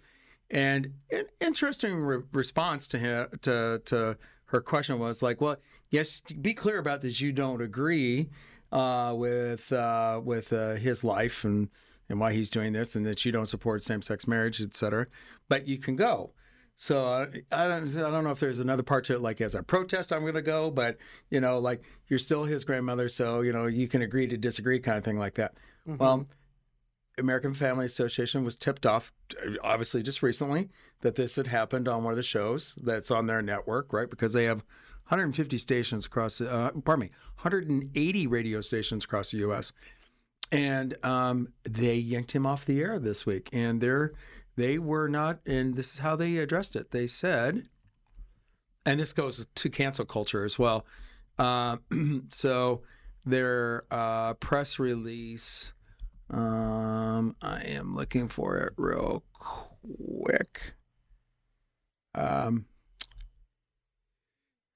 [0.50, 5.56] And an interesting re- response to him to to her question was like, well,
[5.90, 8.28] yes, be clear about that you don't agree
[8.70, 11.70] uh, with uh, with uh, his life and
[12.08, 15.06] and why he's doing this, and that you don't support same sex marriage, et cetera.
[15.48, 16.32] But you can go.
[16.76, 19.54] So uh, I don't I don't know if there's another part to it, like as
[19.54, 20.96] a protest, I'm going to go, but
[21.30, 24.80] you know, like you're still his grandmother, so you know you can agree to disagree,
[24.80, 25.54] kind of thing like that.
[25.87, 25.98] Mhm.
[25.98, 26.26] Well,
[27.18, 29.12] American Family Association was tipped off,
[29.62, 30.70] obviously just recently,
[31.02, 34.08] that this had happened on one of the shows that's on their network, right?
[34.08, 34.64] Because they have
[35.08, 37.11] 150 stations across, uh, pardon me,
[37.42, 39.72] 180 radio stations across the U.S.
[40.50, 44.12] And um, they yanked him off the air this week, and they're
[44.56, 46.90] they were not, and this is how they addressed it.
[46.90, 47.68] They said,
[48.84, 50.86] and this goes to cancel culture as well.
[51.38, 51.76] Uh,
[52.30, 52.82] so
[53.24, 55.72] their uh, press release.
[56.30, 60.74] Um, I am looking for it real quick.
[62.14, 62.66] Um,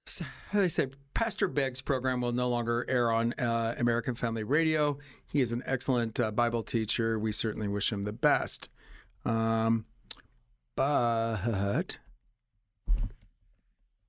[0.06, 4.98] so they said Pastor Begg's program will no longer air on uh, American Family Radio.
[5.26, 7.18] He is an excellent uh, Bible teacher.
[7.18, 8.70] We certainly wish him the best.
[9.26, 9.84] Um,
[10.76, 11.98] but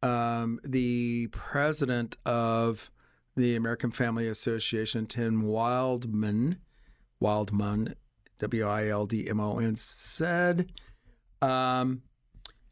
[0.03, 2.91] um, the president of
[3.35, 6.57] the American Family Association, Tim Wildmon,
[7.21, 7.95] Wildmon,
[8.39, 10.71] W I L D M O N, said
[11.41, 12.03] um,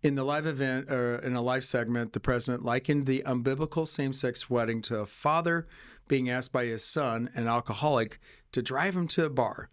[0.03, 4.13] in the live event or in a live segment, the president likened the unbiblical same
[4.13, 5.67] sex wedding to a father
[6.07, 8.19] being asked by his son, an alcoholic,
[8.51, 9.69] to drive him to a bar.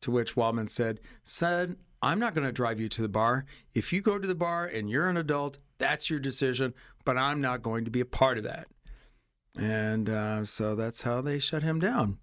[0.00, 3.46] To which Wildmon said, Son, I'm not going to drive you to the bar.
[3.72, 6.74] If you go to the bar and you're an adult, that's your decision,
[7.06, 8.66] but I'm not going to be a part of that.
[9.56, 12.18] And uh, so that's how they shut him down.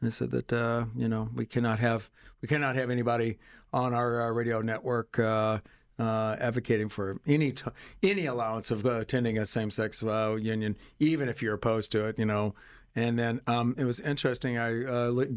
[0.00, 2.10] They said that uh, you know we cannot have
[2.42, 3.38] we cannot have anybody
[3.72, 5.58] on our uh, radio network uh,
[5.98, 7.64] uh, advocating for any t-
[8.02, 12.18] any allowance of uh, attending a same sex union, even if you're opposed to it.
[12.18, 12.54] You know.
[12.96, 14.56] And then um, it was interesting.
[14.56, 14.70] I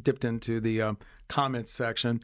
[0.03, 2.19] dipped into the um, comments section.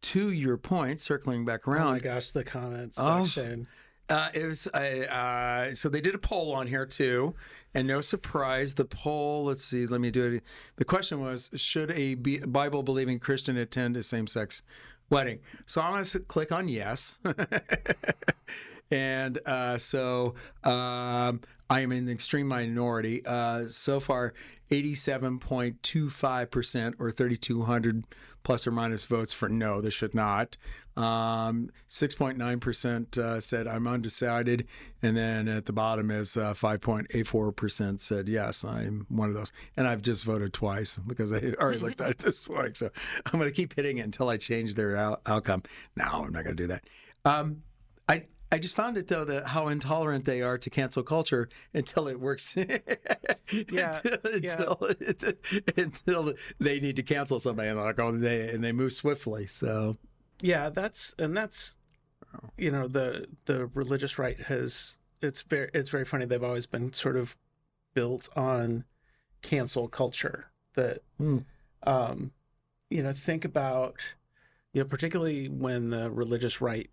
[0.00, 1.88] To your point, circling back around.
[1.88, 3.66] Oh my gosh, the comments oh, section.
[4.08, 7.34] Uh, it was uh, so they did a poll on here too,
[7.74, 9.44] and no surprise, the poll.
[9.44, 10.44] Let's see, let me do it.
[10.76, 14.62] The question was: Should a Bible believing Christian attend a same sex
[15.10, 15.40] wedding?
[15.66, 17.18] So I'm going to click on yes,
[18.90, 23.24] and uh, so um, I am in the extreme minority.
[23.24, 24.34] Uh, so far,
[24.70, 28.04] 87.25% or 3,200
[28.42, 30.58] plus or minus votes for no, this should not.
[30.96, 34.66] Um, 6.9% uh, said I'm undecided.
[35.02, 39.52] And then at the bottom is uh, 5.84% said yes, I'm one of those.
[39.76, 42.74] And I've just voted twice because I already looked at it this morning.
[42.74, 42.90] So
[43.26, 45.62] I'm going to keep hitting it until I change their out- outcome.
[45.96, 46.84] No, I'm not going to do that.
[47.24, 47.62] Um,
[48.08, 52.08] I, I just found it though that how intolerant they are to cancel culture until
[52.08, 52.56] it works.
[52.56, 55.32] yeah, until, yeah.
[55.76, 59.46] until they need to cancel somebody and like oh they and they move swiftly.
[59.46, 59.96] So
[60.40, 61.76] yeah, that's and that's
[62.56, 66.92] you know the the religious right has it's very it's very funny they've always been
[66.92, 67.36] sort of
[67.94, 68.84] built on
[69.42, 71.44] cancel culture that mm.
[71.84, 72.30] um
[72.90, 74.14] you know think about
[74.72, 76.90] you know particularly when the religious right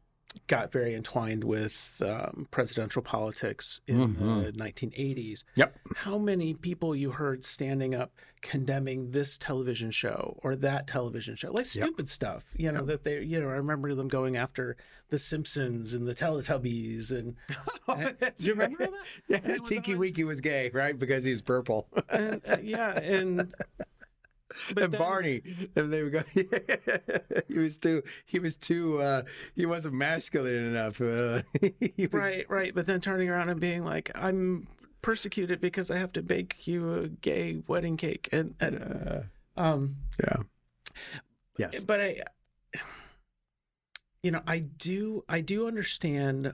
[0.47, 4.43] got very entwined with um, presidential politics in mm-hmm.
[4.43, 5.43] the 1980s.
[5.55, 5.77] Yep.
[5.95, 11.51] How many people you heard standing up condemning this television show or that television show,
[11.51, 12.07] like stupid yep.
[12.07, 12.87] stuff, you know, yep.
[12.87, 14.77] that they, you know, I remember them going after
[15.09, 17.11] The Simpsons and the Teletubbies.
[17.11, 17.35] And,
[17.87, 19.21] and do you remember that?
[19.27, 20.97] Yeah, Tinky Winky was gay, right?
[20.97, 21.87] Because he was purple.
[22.09, 22.99] and, uh, yeah.
[22.99, 23.53] And,
[24.73, 25.41] but and then, Barney,
[25.75, 26.23] and they would go.
[27.47, 28.03] he was too.
[28.25, 29.01] He was too.
[29.01, 29.23] Uh,
[29.55, 31.01] he wasn't masculine enough.
[31.01, 31.41] Uh,
[31.97, 32.73] was, right, right.
[32.73, 34.67] But then turning around and being like, "I'm
[35.01, 39.95] persecuted because I have to bake you a gay wedding cake," and, and uh, um,
[40.19, 40.37] yeah,
[41.57, 41.83] yes.
[41.83, 42.21] But I,
[44.23, 45.23] you know, I do.
[45.27, 46.53] I do understand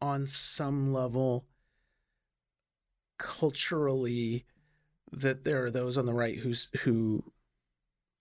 [0.00, 1.44] on some level
[3.18, 4.46] culturally
[5.12, 7.22] that there are those on the right who's who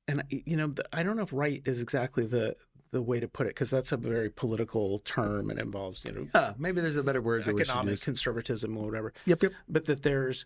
[0.10, 2.56] and you know i don't know if right is exactly the
[2.92, 6.28] the way to put it because that's a very political term and involves you know
[6.34, 9.52] yeah maybe there's a better word economic conservatism or whatever yep yep.
[9.68, 10.46] but that there's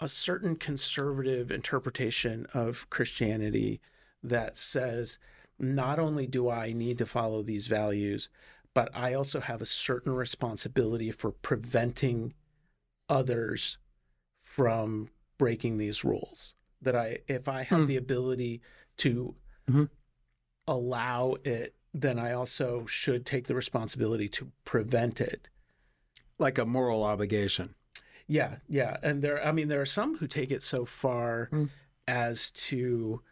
[0.00, 3.80] a certain conservative interpretation of christianity
[4.22, 5.18] that says
[5.58, 8.28] not only do i need to follow these values
[8.72, 12.32] but i also have a certain responsibility for preventing
[13.08, 13.78] others
[14.42, 16.54] from breaking these rules.
[16.82, 17.86] That i if i have mm.
[17.86, 18.60] the ability
[18.98, 19.34] to
[19.68, 19.84] mm-hmm.
[20.66, 25.48] allow it, then I also should take the responsibility to prevent it.
[26.38, 27.74] Like a moral obligation.
[28.26, 28.96] Yeah, yeah.
[29.02, 31.68] And there I mean there are some who take it so far mm.
[32.08, 33.22] as to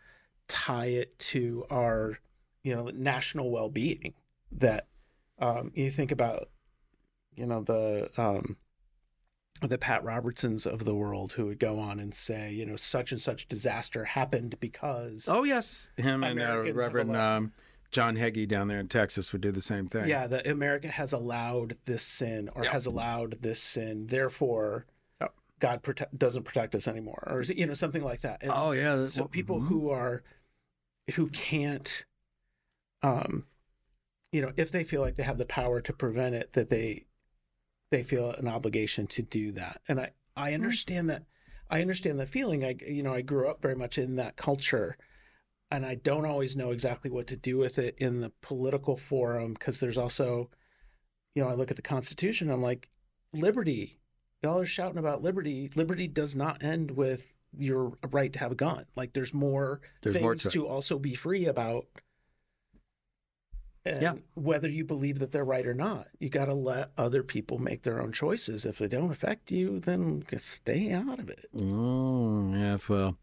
[0.49, 2.19] tie it to our,
[2.63, 4.15] you know, national well-being
[4.53, 4.87] that
[5.39, 6.51] um, you think about
[7.35, 8.57] you know the um,
[9.69, 13.13] the Pat Robertsons of the world who would go on and say, you know, such
[13.13, 15.29] and such disaster happened because.
[15.29, 17.53] Oh yes, him and uh, Reverend um,
[17.91, 20.09] John Hagee down there in Texas would do the same thing.
[20.09, 22.73] Yeah, that America has allowed this sin or Yeah.
[22.73, 24.87] has allowed this sin, therefore.
[25.61, 28.43] God prote- doesn't protect us anymore, or you know something like that.
[28.43, 29.07] And Oh yeah.
[29.07, 29.69] so people mhm.
[29.69, 30.25] who are
[31.15, 32.05] who can't,
[33.03, 33.47] um,
[34.33, 37.05] you know, if they feel like they have the power to prevent it, that they
[37.93, 39.81] they feel an obligation to do that.
[39.87, 40.55] And I I hmm.
[40.57, 41.23] understand that.
[41.71, 42.65] I understand the feeling.
[42.65, 44.97] I you know I grew up very much in that culture
[45.73, 49.55] and I don't always know exactly what to do with it in the political forum
[49.55, 50.51] because there's also,
[51.35, 52.91] you know, I look at the Constitution, I'm like,
[53.33, 53.99] liberty.
[54.43, 55.71] Y'all are shouting about liberty.
[55.75, 57.25] Liberty does not end with
[57.57, 58.85] your right to have a gun.
[58.97, 61.87] Like there's more There's things more to to, also be free about.
[63.85, 64.15] And Yeah.
[64.35, 67.83] whether you believe that they're right or not, you got to let other people make
[67.83, 68.65] their own choices.
[68.65, 71.47] If they don't affect you, then just stay out of it.
[71.55, 73.17] Mm, yes, well,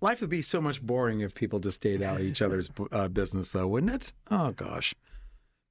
[0.00, 3.08] life would be so much boring if people just stayed out of each other's uh,
[3.08, 4.12] business, though, wouldn't it?
[4.30, 4.94] Oh gosh,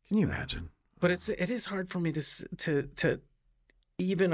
[0.08, 0.70] can you imagine?
[1.00, 2.22] but it's it is hard for me to
[2.58, 3.22] to to
[3.98, 4.34] even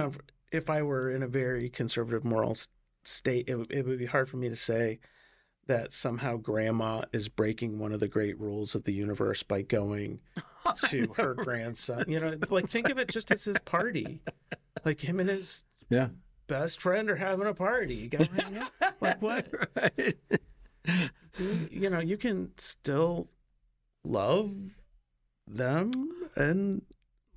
[0.52, 2.56] if I were in a very conservative moral
[3.04, 5.00] state, it, it would be hard for me to say
[5.68, 10.20] that somehow grandma is breaking one of the great rules of the universe by going
[10.90, 12.04] to her grandson.
[12.08, 14.20] You know, like think of it just as his party,
[14.86, 16.10] like him and his Yeah.
[16.48, 17.96] best friend are having a party.
[17.96, 18.62] You go hang.
[19.02, 19.48] Like what?
[19.76, 20.18] right.
[21.38, 23.30] You, you know, you can still
[24.04, 24.52] love
[25.48, 25.92] them
[26.36, 26.82] and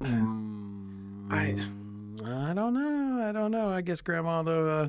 [0.00, 1.54] I
[2.24, 3.22] I don't know.
[3.28, 3.68] I don't know.
[3.70, 4.68] I guess grandma though.
[4.68, 4.88] Uh,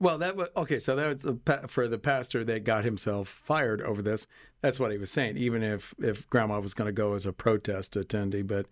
[0.00, 0.78] well, that was okay.
[0.78, 4.26] So that was a, pa- for the pastor that got himself fired over this.
[4.60, 5.36] That's what he was saying.
[5.36, 8.66] Even if if grandma was going to go as a protest attendee, but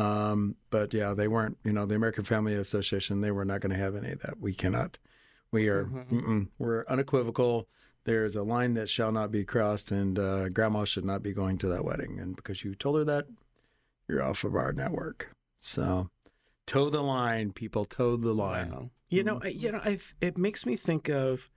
[0.00, 1.58] um, but yeah, they weren't.
[1.64, 3.20] You know, the American Family Association.
[3.20, 4.40] They were not going to have any of that.
[4.40, 4.98] We cannot.
[5.50, 5.84] We are.
[5.84, 6.10] Mhm.
[6.10, 7.66] Mm-mm, we're unequivocal.
[8.04, 11.58] There's a line that shall not be crossed, and uh, grandma should not be going
[11.58, 12.18] to that wedding.
[12.18, 13.26] And because you told her that,
[14.08, 15.30] you're off of our network.
[15.58, 16.08] So
[16.66, 17.84] toe the line, people.
[17.84, 18.70] Toe the line.
[18.70, 18.90] Wow.
[19.10, 21.48] You know, I, you know, I it makes me think of,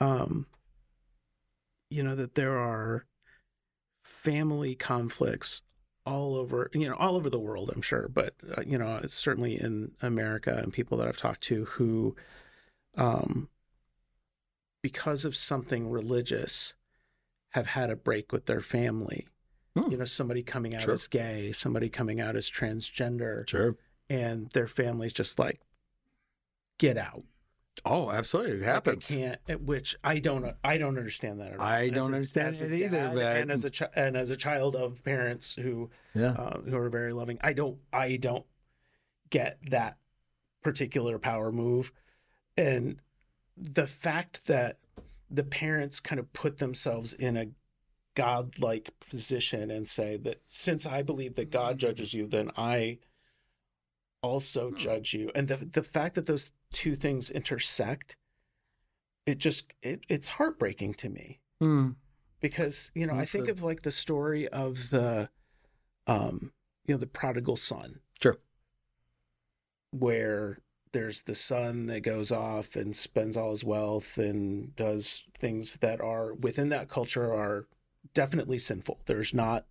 [0.00, 0.46] um,
[1.90, 3.06] you know, that there are
[4.04, 5.62] family conflicts
[6.04, 7.70] all over, you know, all over the world.
[7.74, 11.64] I'm sure, but uh, you know, certainly in America, and people that I've talked to
[11.64, 12.16] who,
[12.96, 13.48] um,
[14.82, 16.74] because of something religious,
[17.50, 19.26] have had a break with their family.
[19.76, 19.90] Hmm.
[19.90, 20.94] You know, somebody coming out Sure.
[20.94, 23.76] as gay, somebody coming out as transgender Sure.
[24.10, 25.60] and their family's just like,
[26.78, 27.22] get out.
[27.84, 28.54] Oh, absolutely.
[28.54, 29.06] It Like, I happens.
[29.08, 29.38] can't.
[29.48, 30.52] eh, Which I don't.
[30.64, 31.52] I don't understand that.
[31.52, 31.66] At all.
[31.66, 34.74] I don't a- understand it either, but- And as a chi- and as a child
[34.74, 36.32] of parents who yeah.
[36.32, 37.78] uh, who are very loving, I don't.
[37.92, 38.44] I don't
[39.30, 39.98] get that
[40.62, 41.92] particular power move,
[42.56, 43.00] and
[43.56, 44.78] the fact that
[45.30, 47.46] the parents kind of put themselves in a
[48.14, 52.98] godlike position and say that since I believe that God judges you, then I
[54.22, 55.30] also judge you.
[55.34, 58.16] And the the fact that those two things intersect,
[59.26, 61.90] it just it, it's heartbreaking to me Hmm.
[62.40, 65.28] because you know I think a- of like the story of the,
[66.06, 66.52] um,
[66.86, 68.36] you know, the prodigal son, Sure.
[69.90, 70.58] where
[70.92, 76.00] there's the son that goes off and spends all his wealth and does things that
[76.00, 77.66] are within that culture are
[78.14, 79.00] definitely sinful.
[79.04, 79.66] There's not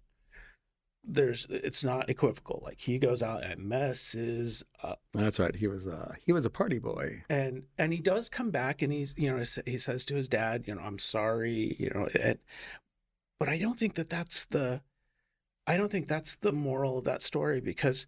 [1.10, 2.62] there's it's not equivocal.
[2.66, 5.56] Like he goes out and messes up That's right.
[5.56, 7.24] He was uh he was a party boy.
[7.30, 10.66] and and he does come back and he's you know he says to his dad
[10.68, 12.40] you know i'm sorry you know it,
[13.40, 14.82] but i don't think that that's the
[15.66, 18.06] i don't think that's the moral of that story because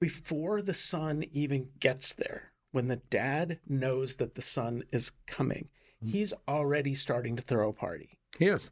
[0.00, 5.68] before the son even gets there when the dad knows that the son is coming
[6.04, 6.08] Mhm.
[6.10, 8.70] he's already starting to throw a party He is.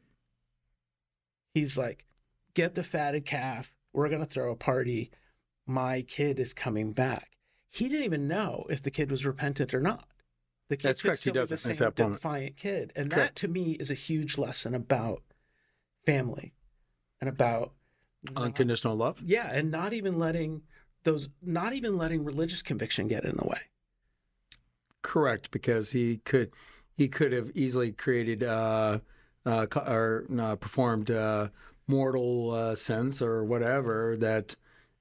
[1.55, 2.07] He's like,
[2.55, 3.73] get the fatted calf.
[3.93, 5.11] We're going to throw a party.
[5.67, 7.31] My kid is coming back.
[7.71, 10.07] He didn't even know if the kid was repentant or not.
[10.69, 11.19] The kid That's correct.
[11.19, 12.21] He still the doesn't same at that moment.
[12.21, 12.93] defiant kid.
[12.97, 15.23] And that to me is a huge lesson about
[16.07, 16.53] family
[17.21, 17.73] and about
[18.35, 19.21] not- Unconditional love.
[19.25, 20.63] yeah, and not even letting
[21.05, 23.61] those not even letting religious conviction get in the way.
[25.03, 26.51] Correct, because he could
[26.97, 28.99] he could have easily created uh,
[29.47, 31.49] uh, or uh, performed uh,
[31.87, 34.57] mortal uh, sins or whatever that,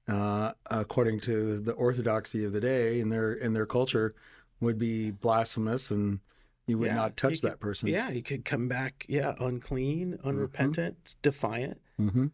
[0.08, 4.14] uh, according to the orthodoxy of the day in their in their culture,
[4.60, 6.20] would be blasphemous, and
[6.66, 7.88] you would Yeah, not touch could- that person.
[7.88, 11.80] Yeah, he could come back, yeah, unclean, unrepentant, defiant.
[11.98, 12.26] hmm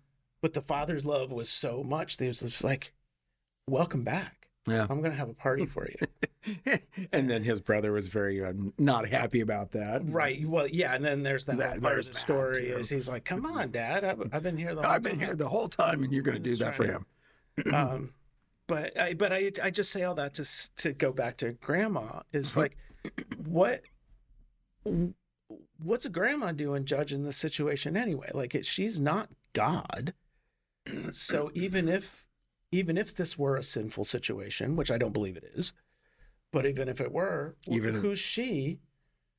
[0.43, 2.93] but the father's love was so much that he was just like
[3.69, 4.87] welcome back Yeah.
[4.91, 6.79] I'm going to have a party for you.
[7.13, 10.03] and then his brother was very uh, not happy about that.
[10.07, 10.45] right.
[10.47, 10.95] Well, yeah.
[10.95, 12.77] And then there's that, That- whole part of there's the that, story too.
[12.79, 14.05] is he's like, come on, dad.
[14.05, 16.23] I've, I've been here the whole I've been time." here the whole time, and you're
[16.23, 17.07] going to do that for him.
[17.73, 18.13] um,
[18.67, 20.45] but I, but I, I just say all that to
[20.79, 22.77] to go back to grandma is like,
[23.45, 23.83] what,
[25.79, 28.31] what's a grandma doing judging the situation anyway?
[28.35, 30.13] Like, it, she's not God,
[31.13, 32.26] so even if,
[32.77, 35.73] even if this were a sinful situation, which I don't believe it is,
[36.53, 38.81] but even if it were, Even- who's she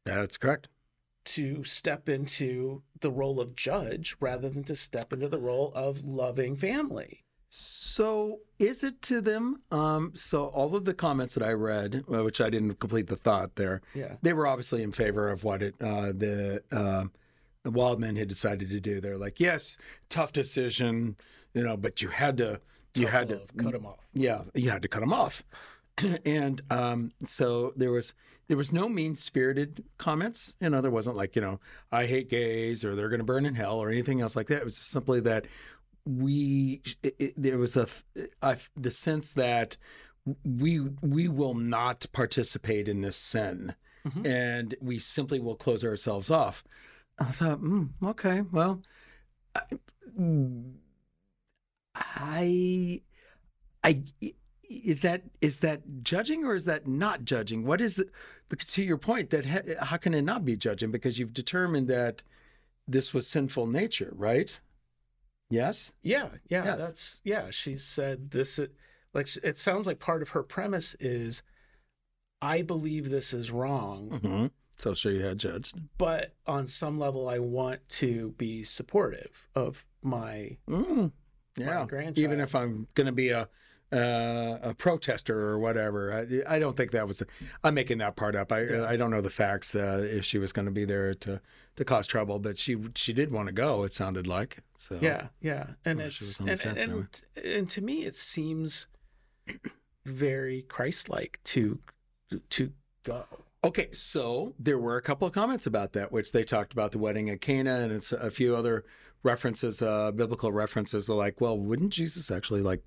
[0.06, 0.70] That's correct.
[1.26, 6.04] to step into the role of judge rather than to step into the role of
[6.04, 7.24] loving family?
[7.50, 9.62] So is it to them?
[9.72, 13.16] Um, so all of the comments that I read, uh, which I didn't complete the
[13.16, 14.16] thought there, Yeah.
[14.22, 17.06] they were obviously in favor of what it uh, the uh,
[17.64, 19.00] the Wildmon had decided to do.
[19.02, 19.78] They're like, yes,
[20.10, 21.18] tough decision,
[21.54, 22.62] you know, but you had to
[22.96, 24.00] you had to cut him off.
[24.14, 25.44] yeah, you had to cut them off.
[26.26, 28.14] and um, so there was
[28.48, 30.54] there was no mean spirited comments.
[30.60, 31.60] You know, there wasn't like you know
[31.92, 34.58] I hate gays or they're going to burn in hell or anything else like that.
[34.60, 35.46] It was simply that
[36.06, 37.88] we it, it, there was a,
[38.42, 39.78] a the sense that
[40.46, 43.74] we we will not participate in this sin,
[44.08, 44.26] Mhm.
[44.26, 46.64] and we simply will close ourselves off.
[47.20, 48.82] I thought, mm, okay, well.
[49.56, 49.62] I,
[52.16, 53.02] I,
[53.84, 54.04] I,
[54.70, 57.64] is that is that judging or is that not judging?
[57.66, 58.10] What is it?
[58.50, 59.46] Because to your point, that
[59.82, 60.92] how can it not be judging?
[60.92, 62.24] Because you've determined that
[62.88, 64.60] this was sinful nature, right?
[65.50, 65.92] Yes.
[66.04, 66.80] Yeah, yeah, Yes.
[66.80, 67.50] that's yeah.
[67.52, 68.60] She said this.
[69.14, 71.44] Like it sounds like part of her premise is,
[72.42, 74.46] I believe this is wrong, Mm-hmm.
[74.76, 75.80] So sure you had judged.
[75.98, 81.12] but on some level, I want to be supportive of my Mm,
[81.58, 81.86] yeah.
[82.16, 83.48] Even if I'm going to be a
[83.92, 87.22] uh, a protester or whatever, I, I don't think that was.
[87.22, 87.26] i
[87.64, 88.52] I'm making that part up.
[88.52, 88.86] I Yeah.
[88.86, 89.76] I don't know the facts.
[89.76, 91.40] Uh, if she was going to be there to
[91.78, 93.84] to cause trouble, but she she did want to go.
[93.84, 94.58] It sounded like.
[94.78, 98.04] So yeah, yeah, and Well, it's was on the and, fence and, and to me,
[98.04, 98.88] it seems
[100.06, 101.80] very Christ-like to
[102.50, 102.72] to
[103.04, 103.24] go.
[103.64, 107.00] Okay, so there were a couple of comments about that, which they talked about the
[107.00, 108.86] wedding at Cana and it's a few other
[109.32, 111.10] references, uh, biblical references.
[111.10, 112.82] Are like, well, wouldn't Jesus actually like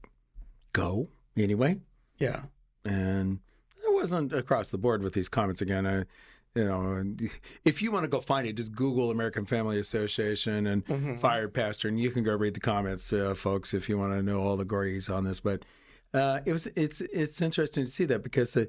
[0.73, 1.77] go anyway?
[2.19, 2.43] Yeah,
[2.85, 3.39] And
[3.87, 5.87] it wasn't across the board with these comments again.
[5.87, 5.97] I,
[6.55, 7.03] you know,
[7.65, 11.21] if you want to go find it, just Google American Family Association and Mhm.
[11.21, 14.23] fired pastor, and you can go read the comments, uh, folks, if you want to
[14.23, 15.41] know all the gories on this.
[15.41, 15.65] But
[16.13, 18.65] uh, it was it's it's interesting to see that because uh,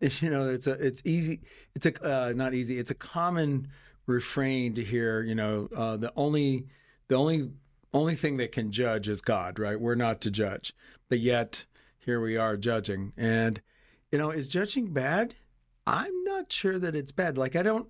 [0.00, 1.40] you know it's a it's easy
[1.76, 3.68] it's a uh, not easy it's a common
[4.06, 6.66] refrain to hear you know uh, the only
[7.08, 7.50] the only
[7.94, 9.80] only thing that can judge is God right?
[9.80, 10.74] We're not to judge.
[11.08, 11.66] But yet
[11.98, 13.12] here we are judging.
[13.16, 13.60] And
[14.10, 15.34] you know is judging bad?
[15.86, 17.36] I'm not sure that it's bad.
[17.36, 17.88] Like I don't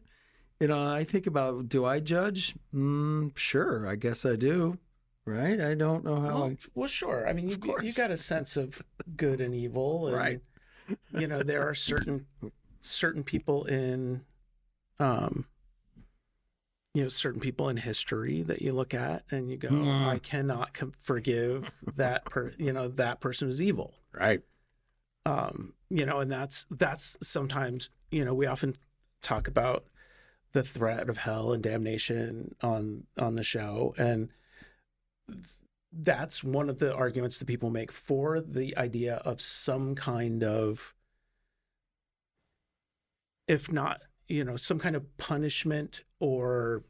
[0.60, 2.54] you know I think about do I judge?
[2.74, 4.78] Mm, sure I guess I do
[5.24, 5.60] right?
[5.60, 7.28] I don't know how well, I well, sure.
[7.28, 8.82] I mean, you you got a sense of
[9.16, 10.40] good and evil, and, Right.
[11.18, 12.26] You know, there are certain
[12.80, 14.22] certain people in,
[14.98, 15.46] um,
[16.94, 20.04] you know, certain people in history that you look at and you go, Hmm.
[20.08, 23.94] I cannot com- forgive that per, you know, that person is evil.
[24.12, 24.42] right
[25.24, 28.76] um, you know, and that's that's sometimes you know we often
[29.20, 29.84] talk about
[30.52, 34.28] the threat of hell and damnation on on the show, and
[35.92, 40.92] that's one of the arguments that people make for the idea of some kind of,
[43.46, 46.82] if not, you know, some kind of punishment or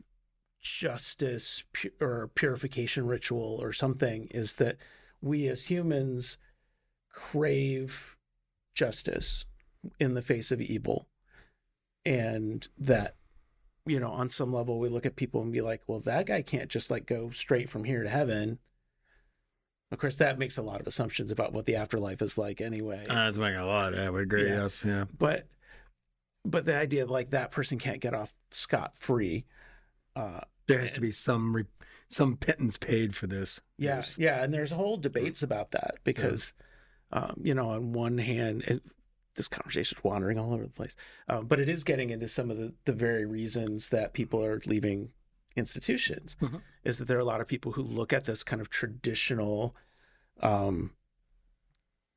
[0.61, 4.76] justice pu- or purification ritual or something is that
[5.20, 6.39] we as humans
[7.12, 8.16] crave
[8.74, 9.45] justice
[9.99, 11.09] in the face of evil.
[12.05, 13.16] And that
[13.87, 16.43] you know on some level we look at people and be like well that guy
[16.43, 18.59] can't just like go straight from here to heaven.
[19.91, 23.05] Of course that makes a lot of assumptions about what the afterlife is like anyway.
[23.09, 24.62] That's making a lot I would agree Yeah.
[24.62, 25.05] yes yeah.
[25.16, 25.47] But
[26.45, 29.45] but the idea like that person can't get off scot free
[30.16, 31.66] uh There has to be some re-
[32.09, 33.61] some pittance paid for this.
[33.78, 34.16] Yeah, Yes.
[34.18, 36.53] yeah, and there's whole debates about that because,
[37.11, 38.82] um, you know, on one hand, it,
[39.34, 40.95] this conversation is wandering all over the place,
[41.30, 44.61] um, but it is getting into some of the the very reasons that people are
[44.66, 45.11] leaving
[45.57, 46.36] institutions.
[46.43, 46.61] Mhm.
[46.84, 49.74] Is that there are a lot of people who look at this kind of traditional,
[50.40, 50.93] um,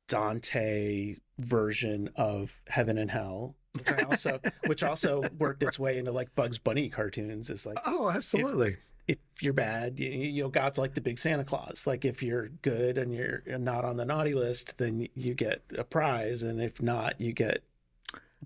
[0.08, 6.12] Dante version of heaven and hell, which I also which also worked its way into
[6.12, 7.50] like Bugs Bunny cartoons.
[7.50, 8.76] Is like Oh, absolutely.
[9.08, 11.86] if you're bad, you, you know God's like the big Santa Claus.
[11.86, 15.84] Like if you're good and you're not on the naughty list, then you get a
[15.84, 17.62] prize, and if not, you get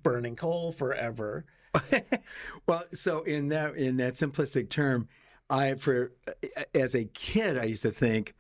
[0.03, 1.45] burning coal forever.
[2.67, 5.09] well, so in that in that simplistic term,
[5.49, 6.13] I for
[6.75, 8.35] as a kid I used to think,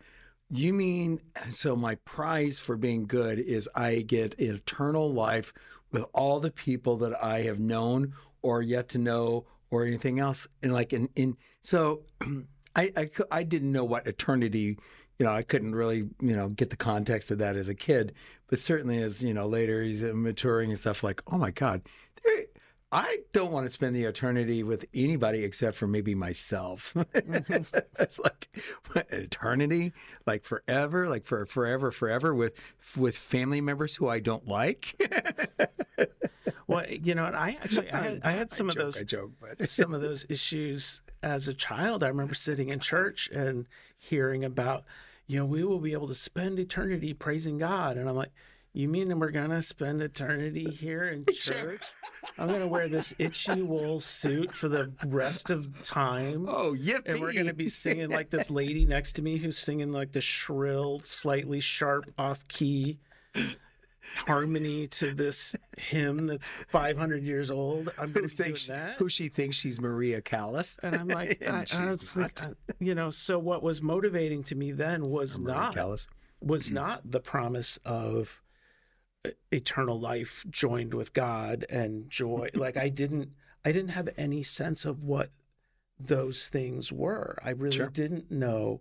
[0.51, 5.53] you mean so my prize for being good is I get eternal life
[5.93, 10.49] with all the people that I have known or yet to know or anything else,
[10.63, 12.03] and like in in so
[12.77, 14.79] I I, I didn't know what eternity.
[15.19, 18.15] You know, I couldn't really, you know, get the context of that as a kid,
[18.49, 21.05] but certainly as you know later he's maturing and stuff.
[21.05, 21.83] Like, oh my God,
[22.25, 22.45] there,
[22.93, 26.95] I don't want to spend the eternity with anybody except for maybe myself.
[27.15, 28.49] it's like
[28.93, 29.93] what, eternity,
[30.27, 32.55] like forever, like for forever, forever with
[32.97, 35.01] with family members who I don't like.
[36.71, 39.01] Well, you know, and I actually I had, I had some I of joke, those
[39.01, 42.05] I joke, but some of those issues as a child.
[42.05, 43.67] I remember sitting in church and
[43.99, 44.85] hearing about,
[45.27, 48.31] you know, we will be able to spend eternity praising God, and I'm like.
[48.73, 51.83] You mean we're gonna spend eternity here in church?
[52.39, 56.47] I'm gonna wear this itchy wool suit for the rest of time.
[56.49, 57.03] oh yippee!
[57.07, 60.13] and we're going to be singing like this lady next to me who's singing like
[60.13, 62.99] the shrill, slightly sharp, off key
[64.27, 67.93] harmony to this hymn that's 500 years old.
[67.99, 68.97] I'm who going to thinks that.
[68.97, 70.79] who she thinks she's Maria Callas.
[70.83, 72.43] and I'm like, And I, I was not.
[72.43, 76.07] uh, you know, so what was motivating to me then was Maria not
[76.41, 78.41] was not the promise of
[79.53, 82.49] eternal life joined with God and joy.
[82.55, 83.31] like I didn't
[83.65, 85.31] I didn't have any sense of what
[85.99, 87.37] those things were.
[87.45, 87.89] I really Sure.
[87.91, 88.81] didn't know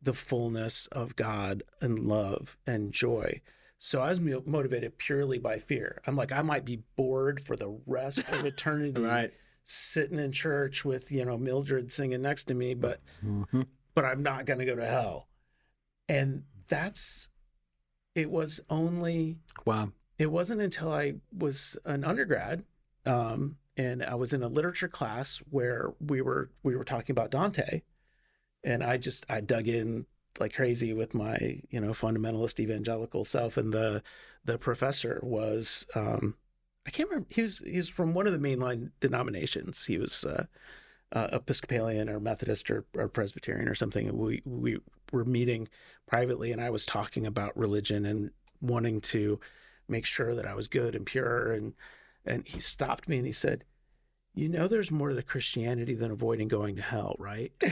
[0.00, 3.40] the fullness of God and love and joy.
[3.78, 6.00] So I was mo- motivated purely by fear.
[6.06, 9.32] I'm like I might be bored for the rest of eternity Right.
[9.64, 13.66] sitting in church with, you know, Mildred singing next to me, but Mhm.
[13.94, 15.28] but I'm not going to go to hell.
[16.08, 17.28] And that's,
[18.14, 19.92] it was only, Wow.
[20.18, 22.64] it wasn't until I was an undergrad
[23.06, 27.30] um, and I was in a literature class where we were, we were talking about
[27.30, 27.82] Dante.
[28.62, 30.06] And I just, I dug in
[30.38, 33.56] like crazy with my, you know, fundamentalist evangelical self.
[33.56, 34.02] And the,
[34.44, 36.36] the professor was, um,
[36.86, 39.84] I can't remember, he was, he was from one of the mainline denominations.
[39.84, 40.46] He was, uh,
[41.12, 44.16] uh, Episcopalian or Methodist or, or Presbyterian or something.
[44.16, 44.78] We we
[45.14, 45.68] were meeting
[46.06, 49.40] privately, and I was talking about religion and wanting to
[49.88, 51.52] make sure that I was good and pure.
[51.52, 51.72] And
[52.26, 53.64] and he stopped me and he said,
[54.34, 57.52] "You know, there's more to Christianity than avoiding going to hell, right?"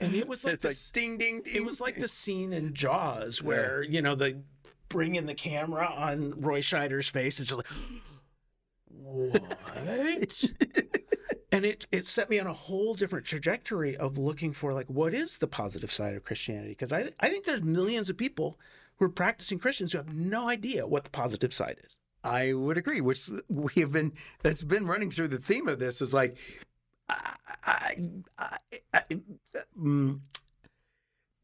[0.00, 1.54] And it was like it's like ding ding ding.
[1.54, 4.42] it was like the scene in Jaws where you know the
[4.88, 7.66] bring in the camera on Roy Scheider's face and just like,
[8.88, 10.44] what?
[11.54, 15.14] and it it set me on a whole different trajectory of looking for like what
[15.14, 18.58] is the positive side of Christianity because I I think there's millions of people
[18.96, 21.96] who are practicing Christians who have no idea what the positive side is.
[22.24, 23.00] I would agree.
[23.00, 26.36] Which we have been that's been running through the theme of this is like,
[27.08, 27.36] I,
[28.36, 28.58] I,
[28.92, 29.02] I,
[29.78, 30.20] mm,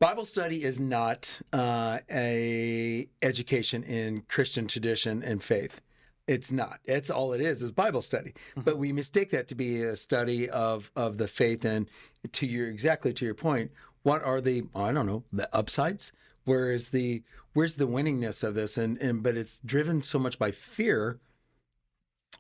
[0.01, 5.81] Bible study is not uh, a education in Christian tradition and faith.
[6.27, 6.81] It's not.
[6.85, 8.35] It's all it is is Bible study.
[8.57, 11.65] But we mistake that to be a study of of the faith.
[11.65, 11.89] And
[12.33, 13.71] to your exactly to your point,
[14.03, 16.13] what are the I don't know the upsides?
[16.45, 18.79] Where is the where's the winningness of this?
[18.79, 21.19] And and but it's driven so much by fear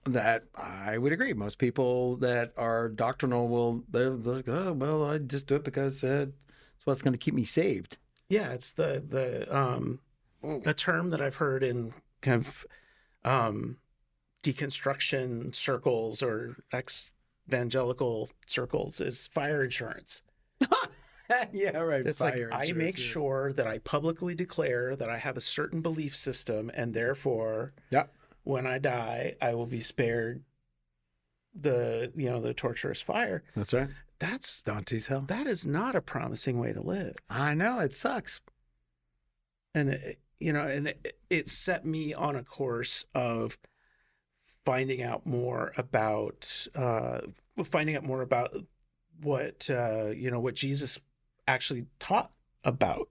[0.05, 1.33] that I would agree.
[1.33, 6.03] Most people that are doctrinal will they're like, oh well, I just do it because
[6.05, 6.26] uh,
[6.76, 7.99] it's what's going to keep me saved.
[8.28, 10.01] Yeah, it's the the um
[10.64, 12.64] a term that I've heard in kind of
[13.24, 13.76] um
[14.42, 17.12] deconstruction circles or ex
[17.48, 20.22] evangelical circles is fire insurance.
[21.52, 22.06] yeah, right.
[22.06, 26.14] It's like I make sure that I publicly declare that I have a certain belief
[26.16, 28.04] system and therefore Yeah.
[28.44, 30.42] when I die I will be spared
[31.60, 33.42] the you know the torturous fire.
[33.56, 33.88] That's right.
[34.20, 35.22] That's Dante's hell.
[35.28, 37.16] that is not a promising way to live.
[37.28, 38.40] I know it sucks.
[39.74, 43.59] and it, you know and it, it set me on a course of
[44.64, 47.20] finding out more about uh
[47.64, 48.55] finding out more about
[49.22, 50.99] what uh you know what jesus
[51.47, 52.32] actually taught
[52.64, 53.09] about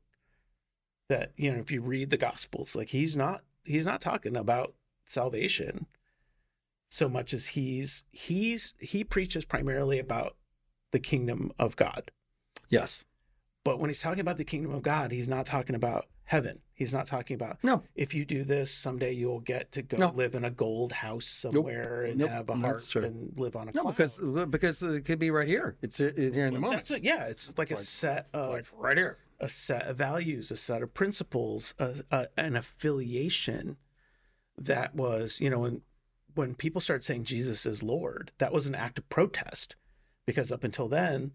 [1.08, 4.74] that you know if you read the gospels like he's not he's not talking about
[5.06, 5.86] salvation
[6.90, 10.36] so much as he's he's he preaches primarily about
[10.92, 12.12] the kingdom of god
[12.70, 13.04] Yes.
[13.66, 16.60] But when he's talking about the kingdom of God, he's not talking about heaven.
[16.76, 17.82] He's not talking about No.
[17.96, 20.12] if you do this, someday you'll get to go No.
[20.12, 22.30] live in a gold house somewhere and Nope.
[22.30, 23.04] have a true.
[23.04, 23.96] and live on a No, cloud.
[23.98, 24.20] because
[24.50, 25.76] because it could be right here.
[25.82, 26.82] It's uh, here in the moment.
[26.82, 27.04] That's it.
[27.04, 29.18] Yeah, it's like a like- set of like right here.
[29.40, 33.78] a set of values, a set of principles, a, a, an affiliation
[34.58, 35.82] that was, you know, when
[36.36, 39.76] when people started saying Jesus is Lord, that was an act of protest,
[40.28, 41.32] because up until then,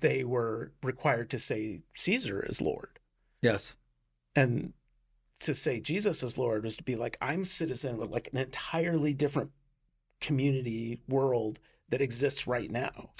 [0.00, 2.98] they were required to say Caesar is Lord,
[3.42, 3.76] Yes.
[4.36, 4.72] And
[5.40, 9.12] to say Jesus is Lord was to be like I'm citizen of like an entirely
[9.12, 9.50] different
[10.20, 11.60] community world
[11.90, 13.10] that exists right now.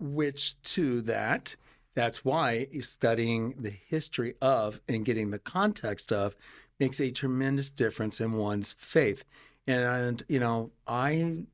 [0.00, 1.56] Which to that,
[1.94, 6.36] that's why studying the history of and getting the context of
[6.78, 9.24] makes a tremendous difference in one's faith.
[9.66, 11.44] And you know, I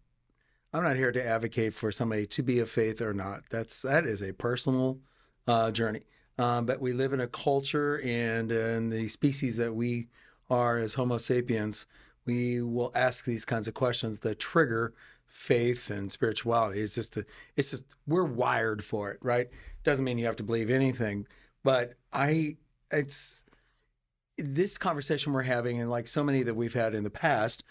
[0.75, 3.45] I'm not here to advocate for somebody to be of faith or not.
[3.49, 4.99] That's that is a personal
[5.47, 6.03] uh, journey.
[6.39, 10.09] Um, but we live in a culture and in the species that we
[10.51, 11.87] are as Homo sapiens,
[12.27, 14.95] we will ask these kinds of questions that trigger
[15.27, 16.81] faith and spirituality.
[16.81, 17.25] It's just a,
[17.57, 19.49] it's just we're wired for it, right?
[19.85, 21.27] Doesn't mean you have to believe anything,
[21.63, 22.57] but I
[22.91, 23.45] it's
[24.39, 27.63] this conversation we're having and like so many that we've had in the past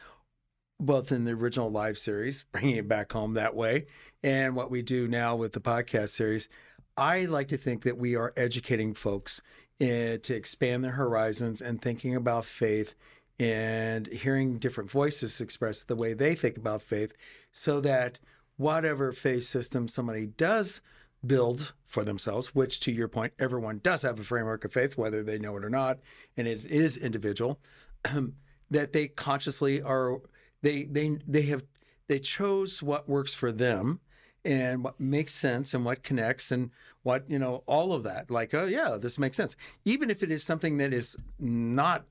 [0.79, 3.85] both in the original live series, bringing it back home that way,
[4.21, 6.49] and what we do now with the podcast series.
[6.97, 9.41] I like to think that we are educating folks
[9.81, 12.95] uh, to expand their horizons and thinking about faith
[13.39, 17.15] and hearing different voices express the way they think about faith
[17.51, 18.19] so that
[18.57, 20.81] whatever faith system somebody does
[21.25, 25.23] build for themselves, which to your point, everyone does have a framework of faith, whether
[25.23, 25.99] they know it or not,
[26.37, 27.59] and it is individual,
[28.71, 30.19] that they consciously are
[30.61, 31.63] they they they have
[32.07, 33.99] they chose what works for them
[34.45, 36.69] and what makes sense and what connects and
[37.03, 40.31] what you know all of that like oh yeah this makes sense even if it
[40.31, 42.05] is something that is not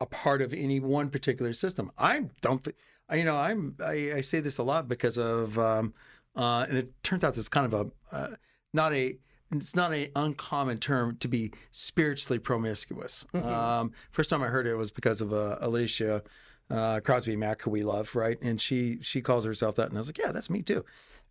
[0.00, 2.76] a part of any one particular system i don't think
[3.12, 5.94] you know i'm I, I say this a lot because of um
[6.36, 8.36] uh and it turns out it's kind of a uh,
[8.72, 9.18] not a
[9.52, 13.24] it's not an uncommon term to be spiritually promiscuous.
[13.32, 13.44] Mhm.
[13.44, 16.22] Um, first time I heard it was because of uh, Alicia
[16.70, 18.40] uh, Crosby Mack, who we love, right?
[18.42, 20.84] And she she calls herself that, and I was like, yeah, that's me too.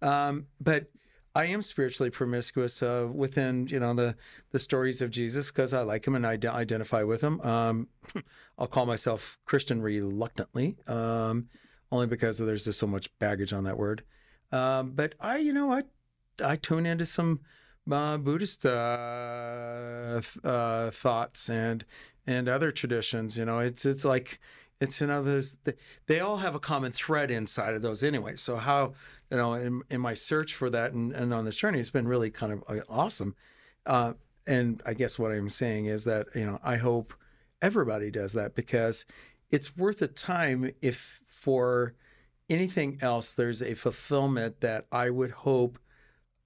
[0.04, 0.88] Um, but
[1.36, 4.16] I am spiritually promiscuous uh, within you know the
[4.52, 7.42] the stories of Jesus because I like him and I de- identify with him.
[7.42, 7.88] Um,
[8.58, 11.48] I'll call myself Christian reluctantly, um,
[11.92, 14.04] only because there's just so much baggage on that word.
[14.52, 15.84] Um, but I, you know, I
[16.44, 17.40] I tune into some
[17.92, 21.84] uh, Buddhist uh, uh, thoughts and
[22.28, 23.38] and other traditions.
[23.38, 24.40] You know, it's it's like
[24.84, 25.58] it's you know there's
[26.08, 28.36] they, all have a common thread inside of those anyway.
[28.36, 28.94] So how
[29.32, 32.08] you know in, in my search for that and, and on this journey, it's been
[32.08, 33.36] really kind of uh, awesome.
[33.86, 34.14] Uh,
[34.46, 37.14] and I guess what I'm saying is that you know I hope
[37.62, 39.06] everybody does that because
[39.50, 41.96] it's worth the time if for
[42.50, 45.80] anything else there's a fulfillment that I would hope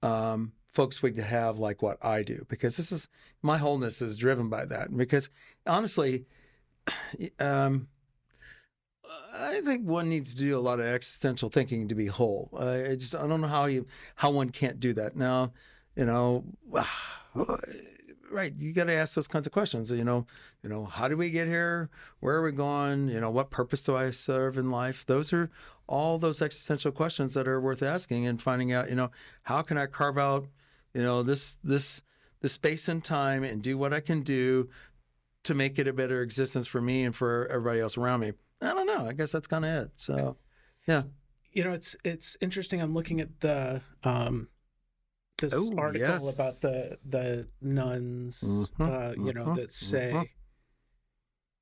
[0.02, 3.08] um, folks would have like what I do because this is
[3.42, 4.96] my wholeness is driven by that.
[4.96, 5.30] Because
[5.66, 6.26] honestly,
[7.40, 7.88] um,
[9.34, 12.50] I think one needs to do a lot of existential thinking to be whole.
[12.58, 13.86] I I just I don't know how you
[14.16, 15.16] how one can't do that.
[15.16, 15.52] Now,
[15.96, 16.44] you know,
[18.30, 18.52] right?
[18.58, 19.90] You got to ask those kinds of questions.
[19.90, 20.26] You know,
[20.62, 21.90] you know, how did we get here?
[22.20, 23.08] Where are we going?
[23.08, 25.06] You know, what purpose do I serve in life?
[25.06, 25.50] Those are
[25.86, 28.90] all those existential questions that are worth asking and finding out.
[28.90, 29.10] You know,
[29.42, 30.46] how can I carve out,
[30.94, 32.02] you know, this this
[32.40, 34.68] the space and time and do what I can do
[35.44, 38.32] to make it a better existence for me and for everybody else around me.
[39.04, 39.08] I.
[39.08, 39.90] I guess that's kind of it.
[39.96, 40.36] So,
[40.86, 41.02] yeah.
[41.52, 42.80] You know, it's it's interesting.
[42.80, 44.48] I'm looking at the um
[45.38, 46.34] this Oh, article yes.
[46.34, 50.26] about the the nones, Mhm, uh, you know, mhm, that say, mhm.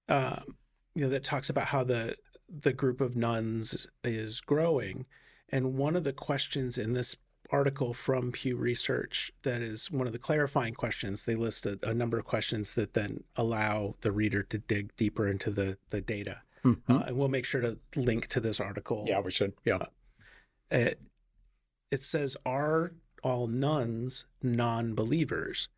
[0.08, 0.56] um,
[0.94, 2.16] you know, that talks about how the
[2.48, 5.06] the group of nones is growing,
[5.48, 7.16] and one of the questions in this
[7.50, 11.24] article from Pew Research that is one of the clarifying questions.
[11.24, 15.28] They list a, a number of questions that then allow the reader to dig deeper
[15.28, 16.80] into the the data, Mhm.
[16.88, 19.52] uh, and we'll make sure to link to this article yeah, we should.
[19.64, 19.86] Yeah.
[20.70, 21.00] it,
[21.90, 22.92] it says, Are
[23.22, 25.68] all nones non believers?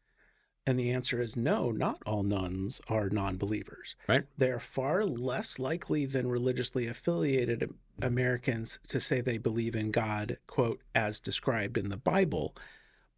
[0.66, 3.97] And the answer is no, not all nones are non believers.
[4.07, 4.24] Right.
[4.36, 7.72] They are far less likely than religiously affiliated
[8.03, 12.55] Americans to say they believe in God, quote, as described in the Bible,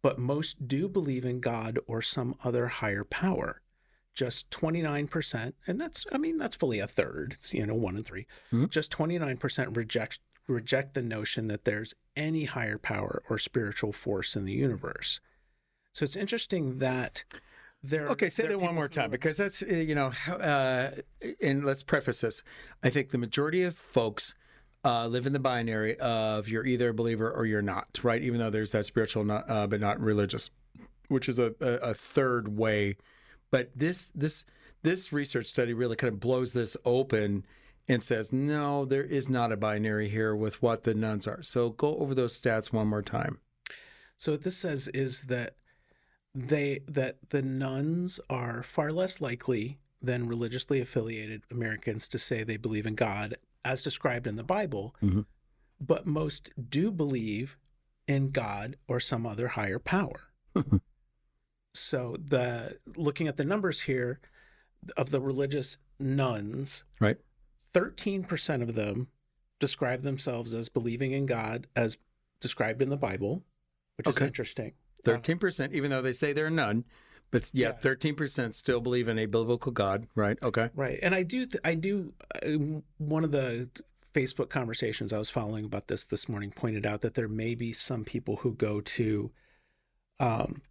[0.01, 3.61] but most do believe in God or some other higher power.
[4.13, 7.33] Just 29%, and that's, I mean, that's fully a third.
[7.33, 8.69] It's, you know, one in 3 Mhm.
[8.69, 14.43] Just 29% reject reject the notion that there's any higher power or spiritual force in
[14.43, 15.21] the universe.
[15.93, 17.23] So it's interesting that
[17.83, 18.07] there.
[18.09, 20.91] Okay, say that one more time because that's uh, you know, uh,
[21.41, 22.43] and let's preface this.
[22.83, 24.35] I think the majority of folks
[24.83, 28.21] uh, live in the binary of you're either a believer or you're not, right?
[28.21, 30.49] Even though there's that spiritual, not, uh, but not religious,
[31.07, 32.97] which is a, a, a third way.
[33.51, 34.45] But this this
[34.83, 37.45] this research study really kind of blows this open
[37.87, 41.41] and says no, there is not a binary here with what the nones are.
[41.43, 43.39] So go over those stats one more time.
[44.17, 45.55] So what this says is that
[46.33, 52.57] they that the nones are far less likely than religiously affiliated Americans to say they
[52.57, 55.25] believe in God as described in the Bible, Mhm.
[55.79, 57.57] but most do believe
[58.07, 60.21] in God or some other higher power.
[61.73, 64.19] so the looking at the numbers here
[64.97, 67.17] of the religious nones, Right.
[67.73, 69.07] 13% of them
[69.59, 71.97] describe themselves as believing in God as
[72.41, 73.43] described in the Bible,
[73.97, 74.73] which is interesting.
[75.03, 76.85] Thirteen percent, even though they say they're none,
[77.31, 77.73] but yeah, Yeah.
[77.73, 80.37] thirteen percent still believe in a biblical God, right?
[80.43, 80.69] Okay.
[80.75, 80.99] Right.
[81.01, 82.13] And I do, th- I do,
[82.43, 83.69] uh, one of the
[84.13, 87.71] Facebook conversations I was following about this this morning pointed out that there may be
[87.73, 89.31] some people who go to
[90.19, 90.61] um,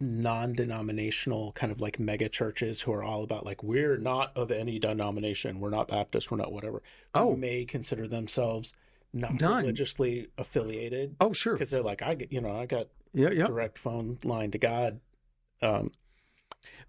[0.00, 4.50] non denominational kind of like mega churches who are all about like, we're not of
[4.50, 5.58] any denomination.
[5.60, 6.30] We're not Baptist.
[6.30, 6.82] We're not whatever.
[7.14, 7.34] Oh.
[7.34, 8.72] May consider themselves
[9.12, 9.62] not None.
[9.62, 11.54] religiously affiliated Oh, sure.
[11.54, 13.46] because they're like, I get, you know, I got Yeah, yeah.
[13.46, 15.00] direct phone line to God.
[15.62, 15.90] Um,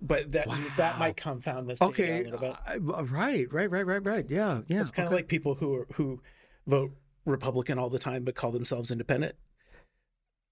[0.01, 0.47] but that
[0.77, 2.29] that might confound this Okay.
[2.67, 4.25] I- right, right, right, right, right.
[4.29, 4.81] Yeah, yeah.
[4.81, 6.21] It's kind of like people who are, who
[6.67, 6.91] vote
[7.25, 9.35] Republican all the time but call themselves independent,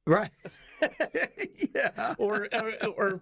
[0.08, 0.32] right.
[1.76, 2.16] yeah.
[2.18, 3.22] or, or or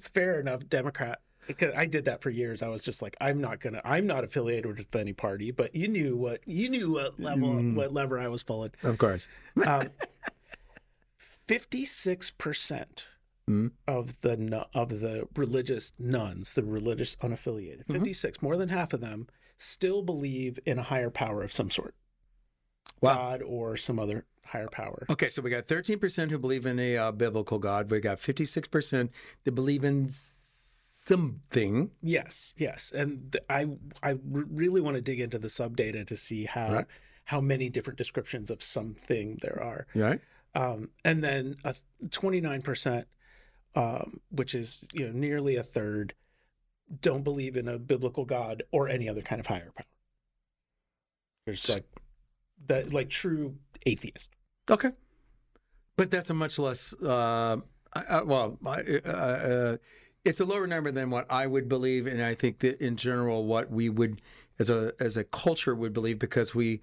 [0.00, 1.20] fair enough Democrat.
[1.46, 2.62] Because I did that for years.
[2.62, 5.50] I was just like, I'm not gonna, I'm not affiliated with any party.
[5.50, 7.74] But you knew what you knew what level, Mm.
[7.74, 8.70] what lever I was pulling.
[8.84, 9.26] Of course.
[11.46, 13.06] Fifty-six percent
[13.48, 13.72] Mm.
[13.88, 17.92] of the of the religious nones, the religious unaffiliated, Mhm.
[17.94, 19.26] 56, more than half of them
[19.56, 21.96] still believe in a higher power of some sort,
[23.00, 23.14] Wow.
[23.14, 25.06] God or some other higher power.
[25.10, 27.90] Okay, so we got 13% who believe in a uh, biblical God.
[27.90, 29.08] We got 56%
[29.44, 31.90] that believe in something.
[32.02, 33.68] Yes, yes, and th- I
[34.02, 36.86] I really want to dig into the sub data to see how Right.
[37.24, 40.20] how many different descriptions of something there are, Right?
[40.54, 41.74] um, and then a
[42.10, 43.06] twenty nine percent,
[43.74, 46.14] um, which is you know nearly a third,
[47.00, 49.86] don't believe in a biblical God or any other kind of higher power.
[51.46, 51.86] There's like
[52.66, 54.28] that like true atheist.
[54.70, 54.90] Okay.
[55.96, 57.56] But that's a much less, uh,
[57.92, 59.76] I- I- well, I- uh, uh,
[60.24, 62.06] it's a lower number than what I would believe.
[62.06, 64.22] And I think that in general, what we would,
[64.58, 66.80] as a, as a culture, would believe because we,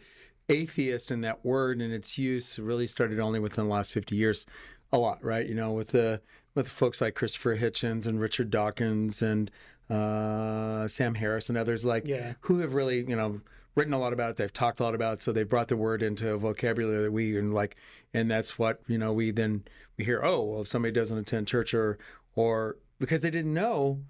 [0.49, 4.45] atheist in that word and its use really started only within the last 50 years
[4.93, 6.21] a lot right you know with the
[6.55, 9.51] with folks like christopher hitchens and richard dawkins and
[9.89, 12.35] uh, sam harris and others like Yeah.
[12.41, 13.41] who have really you know
[13.78, 15.78] written a lot about it they've talked a lot about it so they brought the
[15.78, 17.75] word into a vocabulary that we and like
[18.13, 19.63] and that's what you know we then
[19.97, 21.97] we hear oh well if somebody doesn't attend church or
[22.36, 24.01] or because they didn't know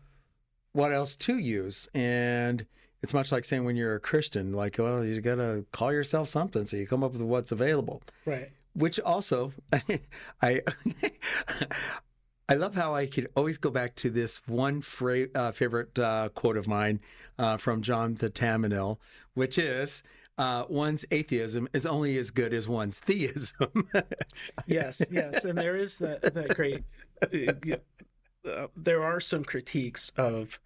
[0.72, 2.66] what else to use and
[3.04, 6.66] it's much like saying when you're a christian like well you gotta call yourself something
[6.66, 8.50] so you come up with what's available Right.
[8.74, 9.52] which also
[10.42, 10.62] i
[12.50, 16.30] I love how I could always go back to this one fra- uh, favorite uh,
[16.30, 17.02] quote of mine
[17.38, 19.00] uh, from John the Tamanil,
[19.34, 20.02] which is,
[20.38, 23.90] uh, "One's atheism is only as good as one's theism."
[24.66, 26.84] yes, yes, and there is that that great.
[27.22, 30.58] Uh, there are some critiques of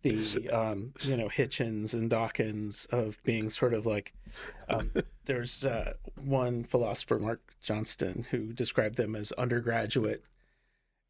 [0.00, 4.14] the um, you know Hitchens and Dawkins of being sort of like.
[4.70, 4.90] Um,
[5.26, 5.92] there's uh,
[6.24, 10.24] one philosopher, Mark Johnston, who described them as undergraduate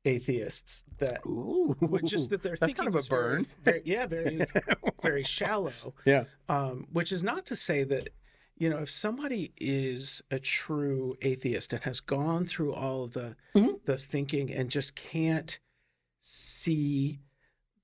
[0.04, 0.84] atheists.
[0.98, 3.46] That Ooh, which is that they're that's kind of a is very- burn.
[3.64, 4.46] very- yeah, very
[5.02, 8.10] very shallow yeah, um, which is not to say that
[8.56, 13.36] you know if somebody is a true atheist and has gone through all of the
[13.54, 13.84] Mhm.
[13.84, 15.58] the thinking and just can't
[16.20, 17.20] see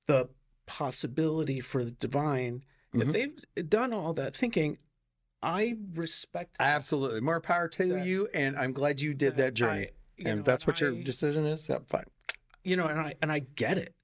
[0.07, 0.29] the
[0.67, 3.13] possibility for the divine if Mhm.
[3.55, 4.79] they've done all that thinking
[5.43, 6.65] i respect that.
[6.65, 7.21] absolutely.
[7.21, 9.89] More power to That- you, and I'm glad you did that journey.
[9.89, 11.69] I- you and know, that's what your decision is.
[11.69, 12.05] Yep, fine,
[12.63, 13.95] you know and i and i get it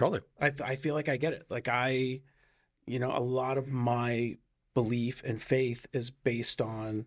[0.00, 0.20] totally.
[0.40, 1.44] I, I feel like I get it.
[1.50, 2.22] Like I,
[2.86, 4.38] you know, a lot of my
[4.72, 7.04] belief and faith is based on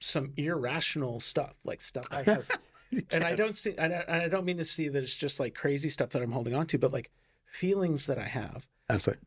[0.00, 2.48] some irrational stuff, like stuff I have,
[3.12, 5.38] and I don't see, and I, and I don't mean to see that it's just
[5.38, 7.12] like crazy stuff that I'm holding on to, but like
[7.46, 9.22] feelings that I have, absolutely.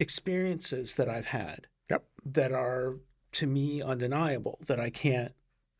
[0.00, 2.04] experiences that I've had, Yep.
[2.24, 2.94] that are
[3.32, 5.34] to me undeniable, that I can't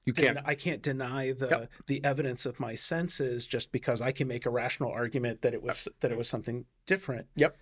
[0.07, 0.39] You can't.
[0.45, 1.71] I can't deny the Yep.
[1.87, 5.63] the evidence of my senses just because I can make a rational argument that it
[5.63, 7.27] was that it was something different.
[7.37, 7.57] Yep.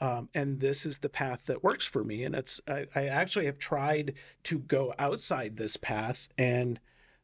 [0.00, 2.24] Um, and this is the path that works for me.
[2.24, 4.14] And it's I, I actually have tried
[4.44, 6.80] to go outside this path, and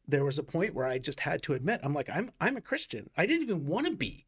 [0.07, 2.61] there was a point where I just had to admit I'm like I'm I'm a
[2.61, 3.11] Christian.
[3.17, 4.27] I didn't even want to be,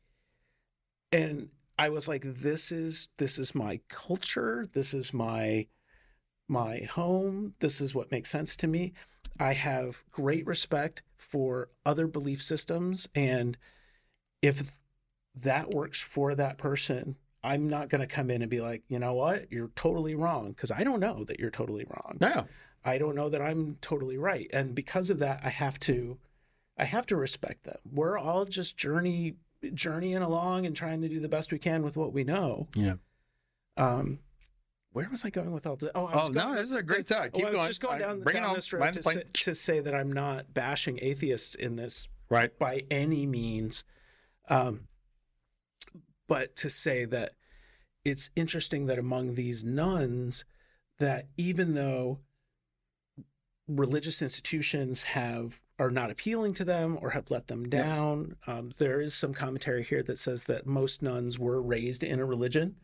[1.12, 4.66] and I was like this is this is my culture.
[4.72, 5.68] This is my
[6.48, 7.54] my home.
[7.60, 8.92] This is what makes sense to me.
[9.38, 13.08] I have great respect for other belief systems.
[13.14, 13.56] And
[14.40, 14.76] if
[15.36, 18.98] that works for that person, I'm not going to come in and be like, you
[18.98, 20.52] know what, you're totally wrong.
[20.52, 22.18] Because I don't know that you're totally wrong.
[22.20, 22.46] No.
[22.84, 24.48] I don't know that I'm totally right.
[24.52, 26.18] And because of that, I have to.
[26.78, 27.76] I have to respect them.
[27.92, 29.34] We're all just journey
[29.74, 32.66] journeying along and trying to do the best we can with what we know.
[32.74, 32.94] Yeah.
[33.76, 34.18] Um,
[34.92, 35.90] where was I going with all this?
[35.94, 37.30] Oh, Oh no, this is a great thought.
[37.34, 37.68] Oh, Keep I was going.
[37.68, 40.52] just going down, bring it down this road to say, to say that I'm not
[40.52, 42.56] bashing atheists in this Right.
[42.58, 43.84] by any means,
[44.48, 44.88] um,
[46.28, 47.32] but to say that
[48.04, 50.44] it's interesting that among these nones,
[50.98, 52.20] that even though
[53.68, 57.82] religious institutions have are not appealing to them or have let them Yeah.
[57.82, 62.18] down, um, there is some commentary here that says that most nones were raised in
[62.20, 62.76] a religion.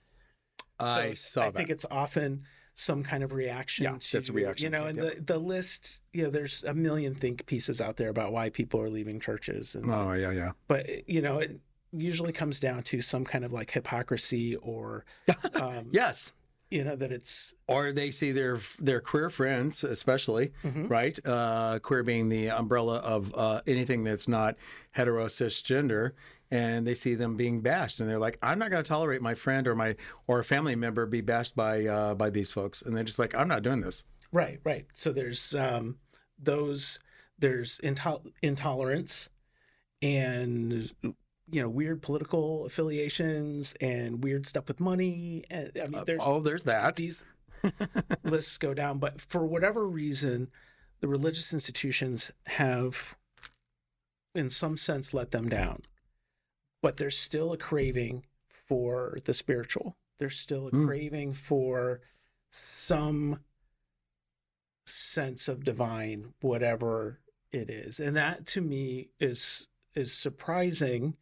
[0.80, 1.56] I So saw I that.
[1.56, 2.44] think it's often
[2.74, 6.00] some kind of reaction Yeah, to that's a reaction, You know, and the the list,
[6.12, 9.74] you know, there's a million think pieces out there about why people are leaving churches,
[9.74, 10.52] and oh yeah, yeah.
[10.68, 11.60] but you know, it
[11.92, 15.04] usually comes down to some kind of like hypocrisy or,
[15.54, 16.32] um, Yes.
[16.70, 20.88] you know, that it's Or they see their their queer friends, especially Mhm.
[20.88, 24.54] right, uh, queer being the umbrella of uh, anything that's not
[24.92, 26.12] hetero cisgender,
[26.50, 29.34] and they see them being bashed, and they're like, "I'm not going to tolerate my
[29.34, 29.96] friend or my
[30.26, 33.34] or a family member be bashed by uh, by these folks," and they're just like,
[33.34, 34.86] "I'm not doing this." right, right.
[34.92, 35.96] So there's um,
[36.38, 36.98] those
[37.38, 39.28] there's intol- intolerance
[40.02, 46.20] and you know weird political affiliations and weird stuff with money and I mean there's
[46.22, 46.96] oh, there's that.
[46.96, 47.22] these
[48.24, 48.98] lists go down.
[48.98, 50.50] But for whatever reason,
[51.00, 53.16] the religious institutions have,
[54.34, 55.82] in some sense, let them down.
[56.82, 59.96] But there's still a craving for the spiritual.
[60.18, 60.86] There's still a Mm.
[60.86, 62.00] craving for
[62.50, 63.40] some
[64.86, 67.20] sense of divine, whatever
[67.52, 68.00] it is.
[68.00, 71.16] And that to me is is surprising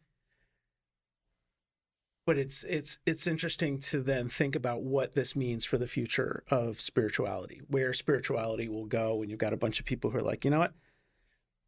[2.25, 6.43] but it's it's it's interesting to then think about what this means for the future
[6.49, 10.21] of spirituality where spirituality will go when you've got a bunch of people who are
[10.21, 10.73] like you know what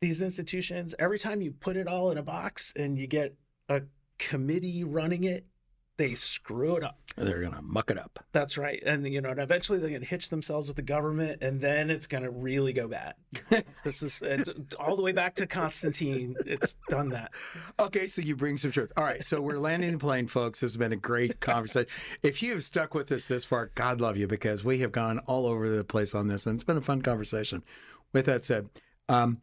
[0.01, 3.33] these institutions every time you put it all in a box and you get
[3.69, 3.81] a
[4.17, 5.45] committee running it
[5.97, 8.23] they screw it up They're gonna muck it up.
[8.31, 11.41] that's right and you know and eventually they're going to hitch themselves with the government
[11.41, 13.15] and then it's going to really go bad
[13.83, 14.49] this is it's
[14.79, 17.31] all the way back to constantine it's done that
[17.79, 18.91] Okay, so you bring some truth.
[18.97, 20.59] All right, so we're landing the plane, folks.
[20.59, 21.89] This has been a great conversation.
[22.23, 25.19] If you have stuck with us this far, God love you because we have gone
[25.19, 27.63] all over the place on this, and it's been a fun conversation.
[28.11, 28.67] With that said,
[29.07, 29.39] um,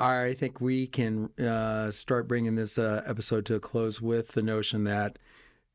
[0.00, 4.42] I think we can uh, start bringing this uh, episode to a close with the
[4.42, 5.18] notion that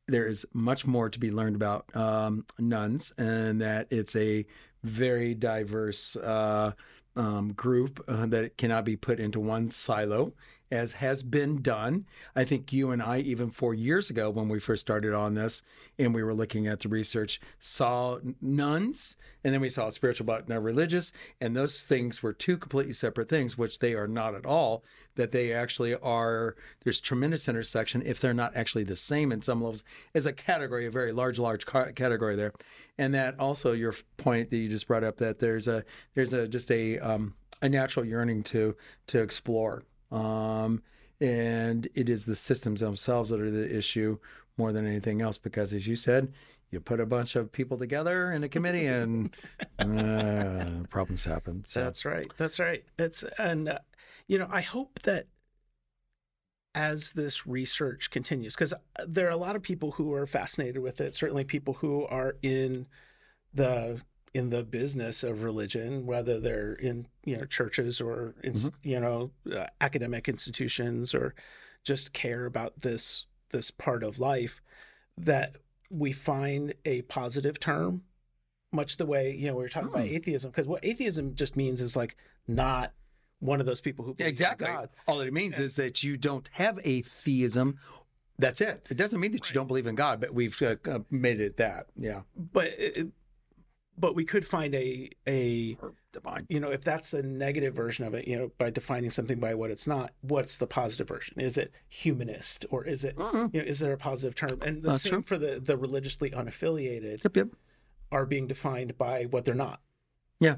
[0.06, 4.46] there is much more to be learned about um, nones, and that it's a
[4.82, 6.72] very diverse uh,
[7.16, 10.32] um, group uh, that cannot be put into one silo,
[10.70, 12.06] as has been done.
[12.34, 15.62] I think you and I, even four years ago when we first started on this,
[15.98, 20.48] and we were looking at the research, saw nones, and then we saw spiritual but
[20.48, 24.46] not religious, and those things were two completely separate things, which they are not at
[24.46, 24.82] all.
[25.16, 26.56] That they actually are.
[26.82, 30.86] There's tremendous intersection if they're not actually the same in some levels as a category,
[30.86, 32.52] a very large, large ca- category there,
[32.98, 35.84] and that also your point that you just brought up that there's a
[36.14, 39.84] there's a just a um, a natural yearning to to explore.
[40.14, 40.82] Um,
[41.20, 44.18] and it is the systems themselves that are the issue
[44.56, 46.32] more than anything else, because as you said,
[46.70, 49.34] you put a bunch of people together in a committee and
[49.78, 51.64] uh, problems happen.
[51.66, 52.26] So That's right.
[52.36, 52.84] That's right.
[52.98, 53.78] It's and uh,
[54.28, 55.26] you know I hope that
[56.74, 58.74] as this research continues, because
[59.06, 61.14] there are a lot of people who are fascinated with it.
[61.14, 62.86] Certainly, people who are in
[63.54, 64.00] the
[64.34, 68.72] in the business of religion, whether they're in you know churches or in, Mhm.
[68.82, 71.34] you know uh, academic institutions or
[71.84, 74.60] just care about this this part of life,
[75.16, 75.56] that
[75.90, 78.02] we find a positive term
[78.72, 80.14] much the way you know we were talking about Hmm.
[80.14, 82.16] atheism because what atheism just means is like
[82.48, 82.92] not
[83.38, 84.66] one of those people who exactly.
[84.66, 84.88] God.
[85.06, 87.78] All it means is that you don't have atheism.
[88.38, 88.86] That's it.
[88.90, 91.56] It doesn't mean that you don't believe in God, but we've uh, uh, made it
[91.58, 91.86] that.
[91.96, 92.22] Yeah.
[92.36, 93.08] but it,
[93.98, 95.76] but we could find a a
[96.12, 96.46] divine.
[96.48, 99.54] you know if that's a negative version of it you know by defining something by
[99.54, 103.52] what it's not what's the positive version is it humanist or is it Mhm.
[103.54, 105.22] you know is there a positive term and the That's same true.
[105.22, 107.48] for the the religiously unaffiliated Yep, yep.
[108.12, 109.80] are being defined by what they're not
[110.40, 110.56] Yeah.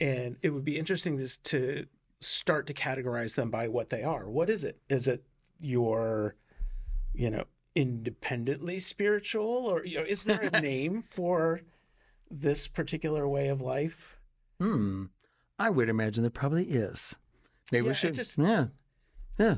[0.00, 1.86] and it would be interesting to, to
[2.20, 5.24] start to categorize them by what they are what is it is it
[5.60, 6.36] your
[7.14, 7.44] you know
[7.74, 11.60] independently spiritual or you know is there a name for
[12.32, 14.18] this particular way of life
[14.58, 15.06] Hmm.
[15.58, 17.14] I would imagine there probably is.
[17.70, 18.14] Maybe Yeah, we should.
[18.14, 18.66] just- yeah.
[19.38, 19.56] Yeah.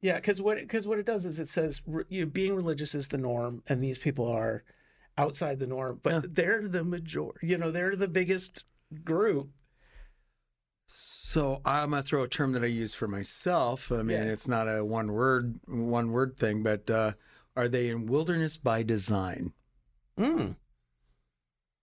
[0.00, 3.08] Yeah, because what because what it does is it says you know, being religious is
[3.08, 4.64] the norm, and these people are
[5.16, 6.20] outside the norm, but Yeah.
[6.24, 7.28] they're the major.
[7.42, 8.64] You know, they're the biggest
[9.04, 9.50] group.
[10.86, 13.92] So I'm gonna throw a term that I use for myself.
[13.92, 14.32] I mean, Yeah.
[14.32, 17.12] it's not a one word one word thing, but uh,
[17.56, 19.52] are they in wilderness by design?
[20.18, 20.56] Mm,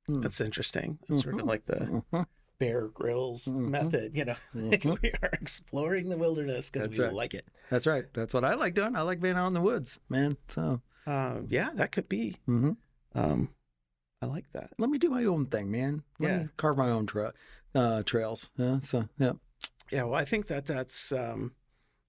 [0.08, 0.22] Hmm.
[0.22, 0.99] that's interesting.
[1.10, 1.47] It's sort of Mhm.
[1.47, 2.26] like the Mhm.
[2.60, 3.70] Bear Grylls Mhm.
[3.70, 4.16] method.
[4.16, 5.01] You know, Mhm.
[5.01, 7.14] we are exploring the wilderness because we right.
[7.14, 7.47] like it.
[7.70, 8.06] That's right.
[8.14, 8.95] That's what I like doing.
[8.95, 10.38] I like being out in the woods, man.
[10.47, 12.38] So Um, yeah, that could be.
[12.47, 13.49] Um,
[14.22, 14.72] I like that.
[14.80, 16.03] let me do my own thing, man.
[16.20, 16.43] Let Yeah.
[16.43, 17.34] me carve my own tra-
[17.76, 18.49] uh, trails.
[18.58, 18.80] Yeah.
[18.80, 19.34] So yeah.
[19.91, 21.53] Yeah, well, I think that that's um,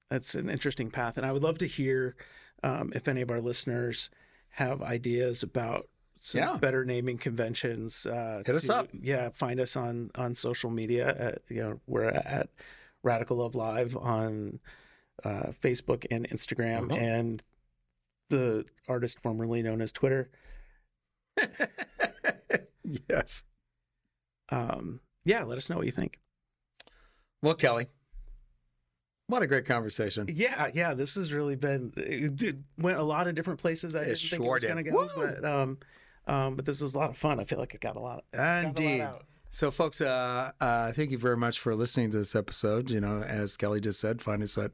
[0.08, 2.14] that's an interesting path, and I would love to hear
[2.62, 4.08] um, if any of our listeners
[4.50, 5.88] have ideas about
[6.26, 6.56] some Yeah.
[6.56, 8.04] better naming conventions.
[8.04, 8.88] Uh, Hit us up.
[8.92, 11.08] Yeah, find us on on social media.
[11.16, 12.48] At, you know, we're at
[13.04, 14.58] Radical Love Live on
[15.24, 17.00] uh, Facebook and Instagram, Uh-huh.
[17.00, 17.42] and
[18.30, 20.30] the artist formerly known as Twitter.
[23.08, 23.44] yes.
[24.50, 26.20] Um, yeah, let us know what you think.
[27.42, 27.86] Well, Kelly,
[29.28, 30.26] what a great conversation.
[30.32, 33.94] Yeah, yeah, this has really been it went a lot of different places.
[33.94, 35.08] I It didn't think it was going to go, Woo!
[35.16, 35.78] but um,
[36.26, 37.40] um, but this was a lot of fun.
[37.40, 38.24] I feel like it got a lot.
[38.34, 39.00] Lot Indeed.
[39.00, 39.24] out.
[39.50, 42.90] So, folks, uh, uh, thank you very much for listening to this episode.
[42.90, 44.72] You know, as Kelly just said, find us at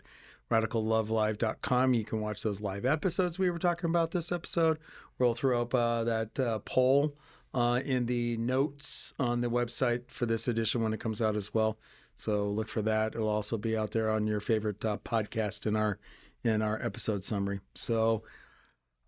[0.51, 1.95] radicallovelive.com.
[1.95, 4.79] You can watch those live episodes we were talking about this episode.
[5.19, 7.15] We'll throw up uh, that uh, poll
[7.55, 11.55] uh, in the notes on the website for this edition when it comes out as
[11.55, 11.79] well.
[12.15, 13.15] So look for that.
[13.15, 15.99] It'll also be out there on your favorite uh, podcast in our
[16.45, 17.61] in our episode summary.
[17.75, 18.25] So,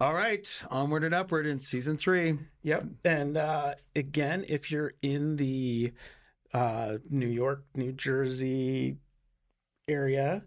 [0.05, 2.38] all right, onward and upward in season three.
[2.62, 2.84] Yep.
[3.07, 5.94] And uh, again, if you're in the
[6.52, 8.98] uh, New York, New Jersey
[9.88, 10.44] area,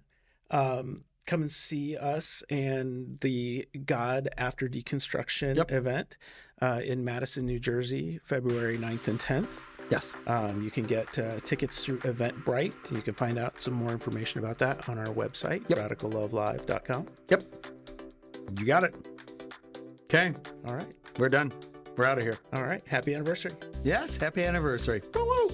[0.51, 5.71] um, come and see us and the God After Deconstruction Yep.
[5.71, 6.17] event
[6.61, 9.47] uh, in Madison, New Jersey, February 9th and 10th.
[9.89, 10.13] Yes.
[10.27, 13.91] Um, you can get uh, tickets through Eventbrite, and you can find out some more
[13.91, 15.79] information about that on our website, Yep.
[15.97, 17.07] radicallovelive.com.
[17.29, 17.43] Yep.
[18.59, 18.95] You got it.
[20.09, 20.33] Okay,
[20.67, 20.87] All right.
[21.19, 21.51] we're done.
[21.97, 22.37] We're out of here.
[22.53, 22.81] All right.
[22.87, 23.51] Happy anniversary.
[23.83, 25.01] Yes, happy anniversary.
[25.13, 25.49] Woo.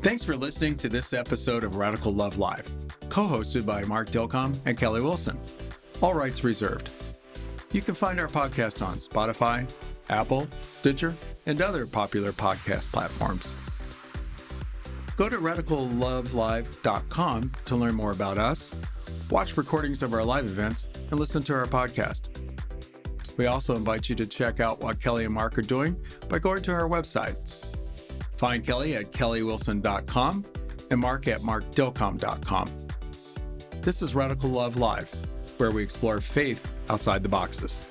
[0.00, 2.66] Thanks for listening to this episode of Radical Love Live,
[3.10, 5.38] co hosted by Mark Dilcom and Kelly Wilson.
[6.00, 6.90] All rights reserved.
[7.72, 9.68] You can find our podcast on Spotify,
[10.08, 11.14] Apple, Stitcher,
[11.46, 13.54] and other popular podcast platforms.
[15.16, 18.70] Go to radicallovelive.com to learn more about us,
[19.30, 22.28] watch recordings of our live events, and listen to our podcast.
[23.38, 25.96] We also invite you to check out what Kelly and Mark are doing
[26.28, 27.64] by going to our websites.
[28.36, 30.44] Find Kelly at kellywilson.com
[30.90, 32.68] and Mark at markdilcom.com.
[33.80, 35.08] This is Radical Love Live,
[35.56, 37.87] where we explore faith outside the boxes.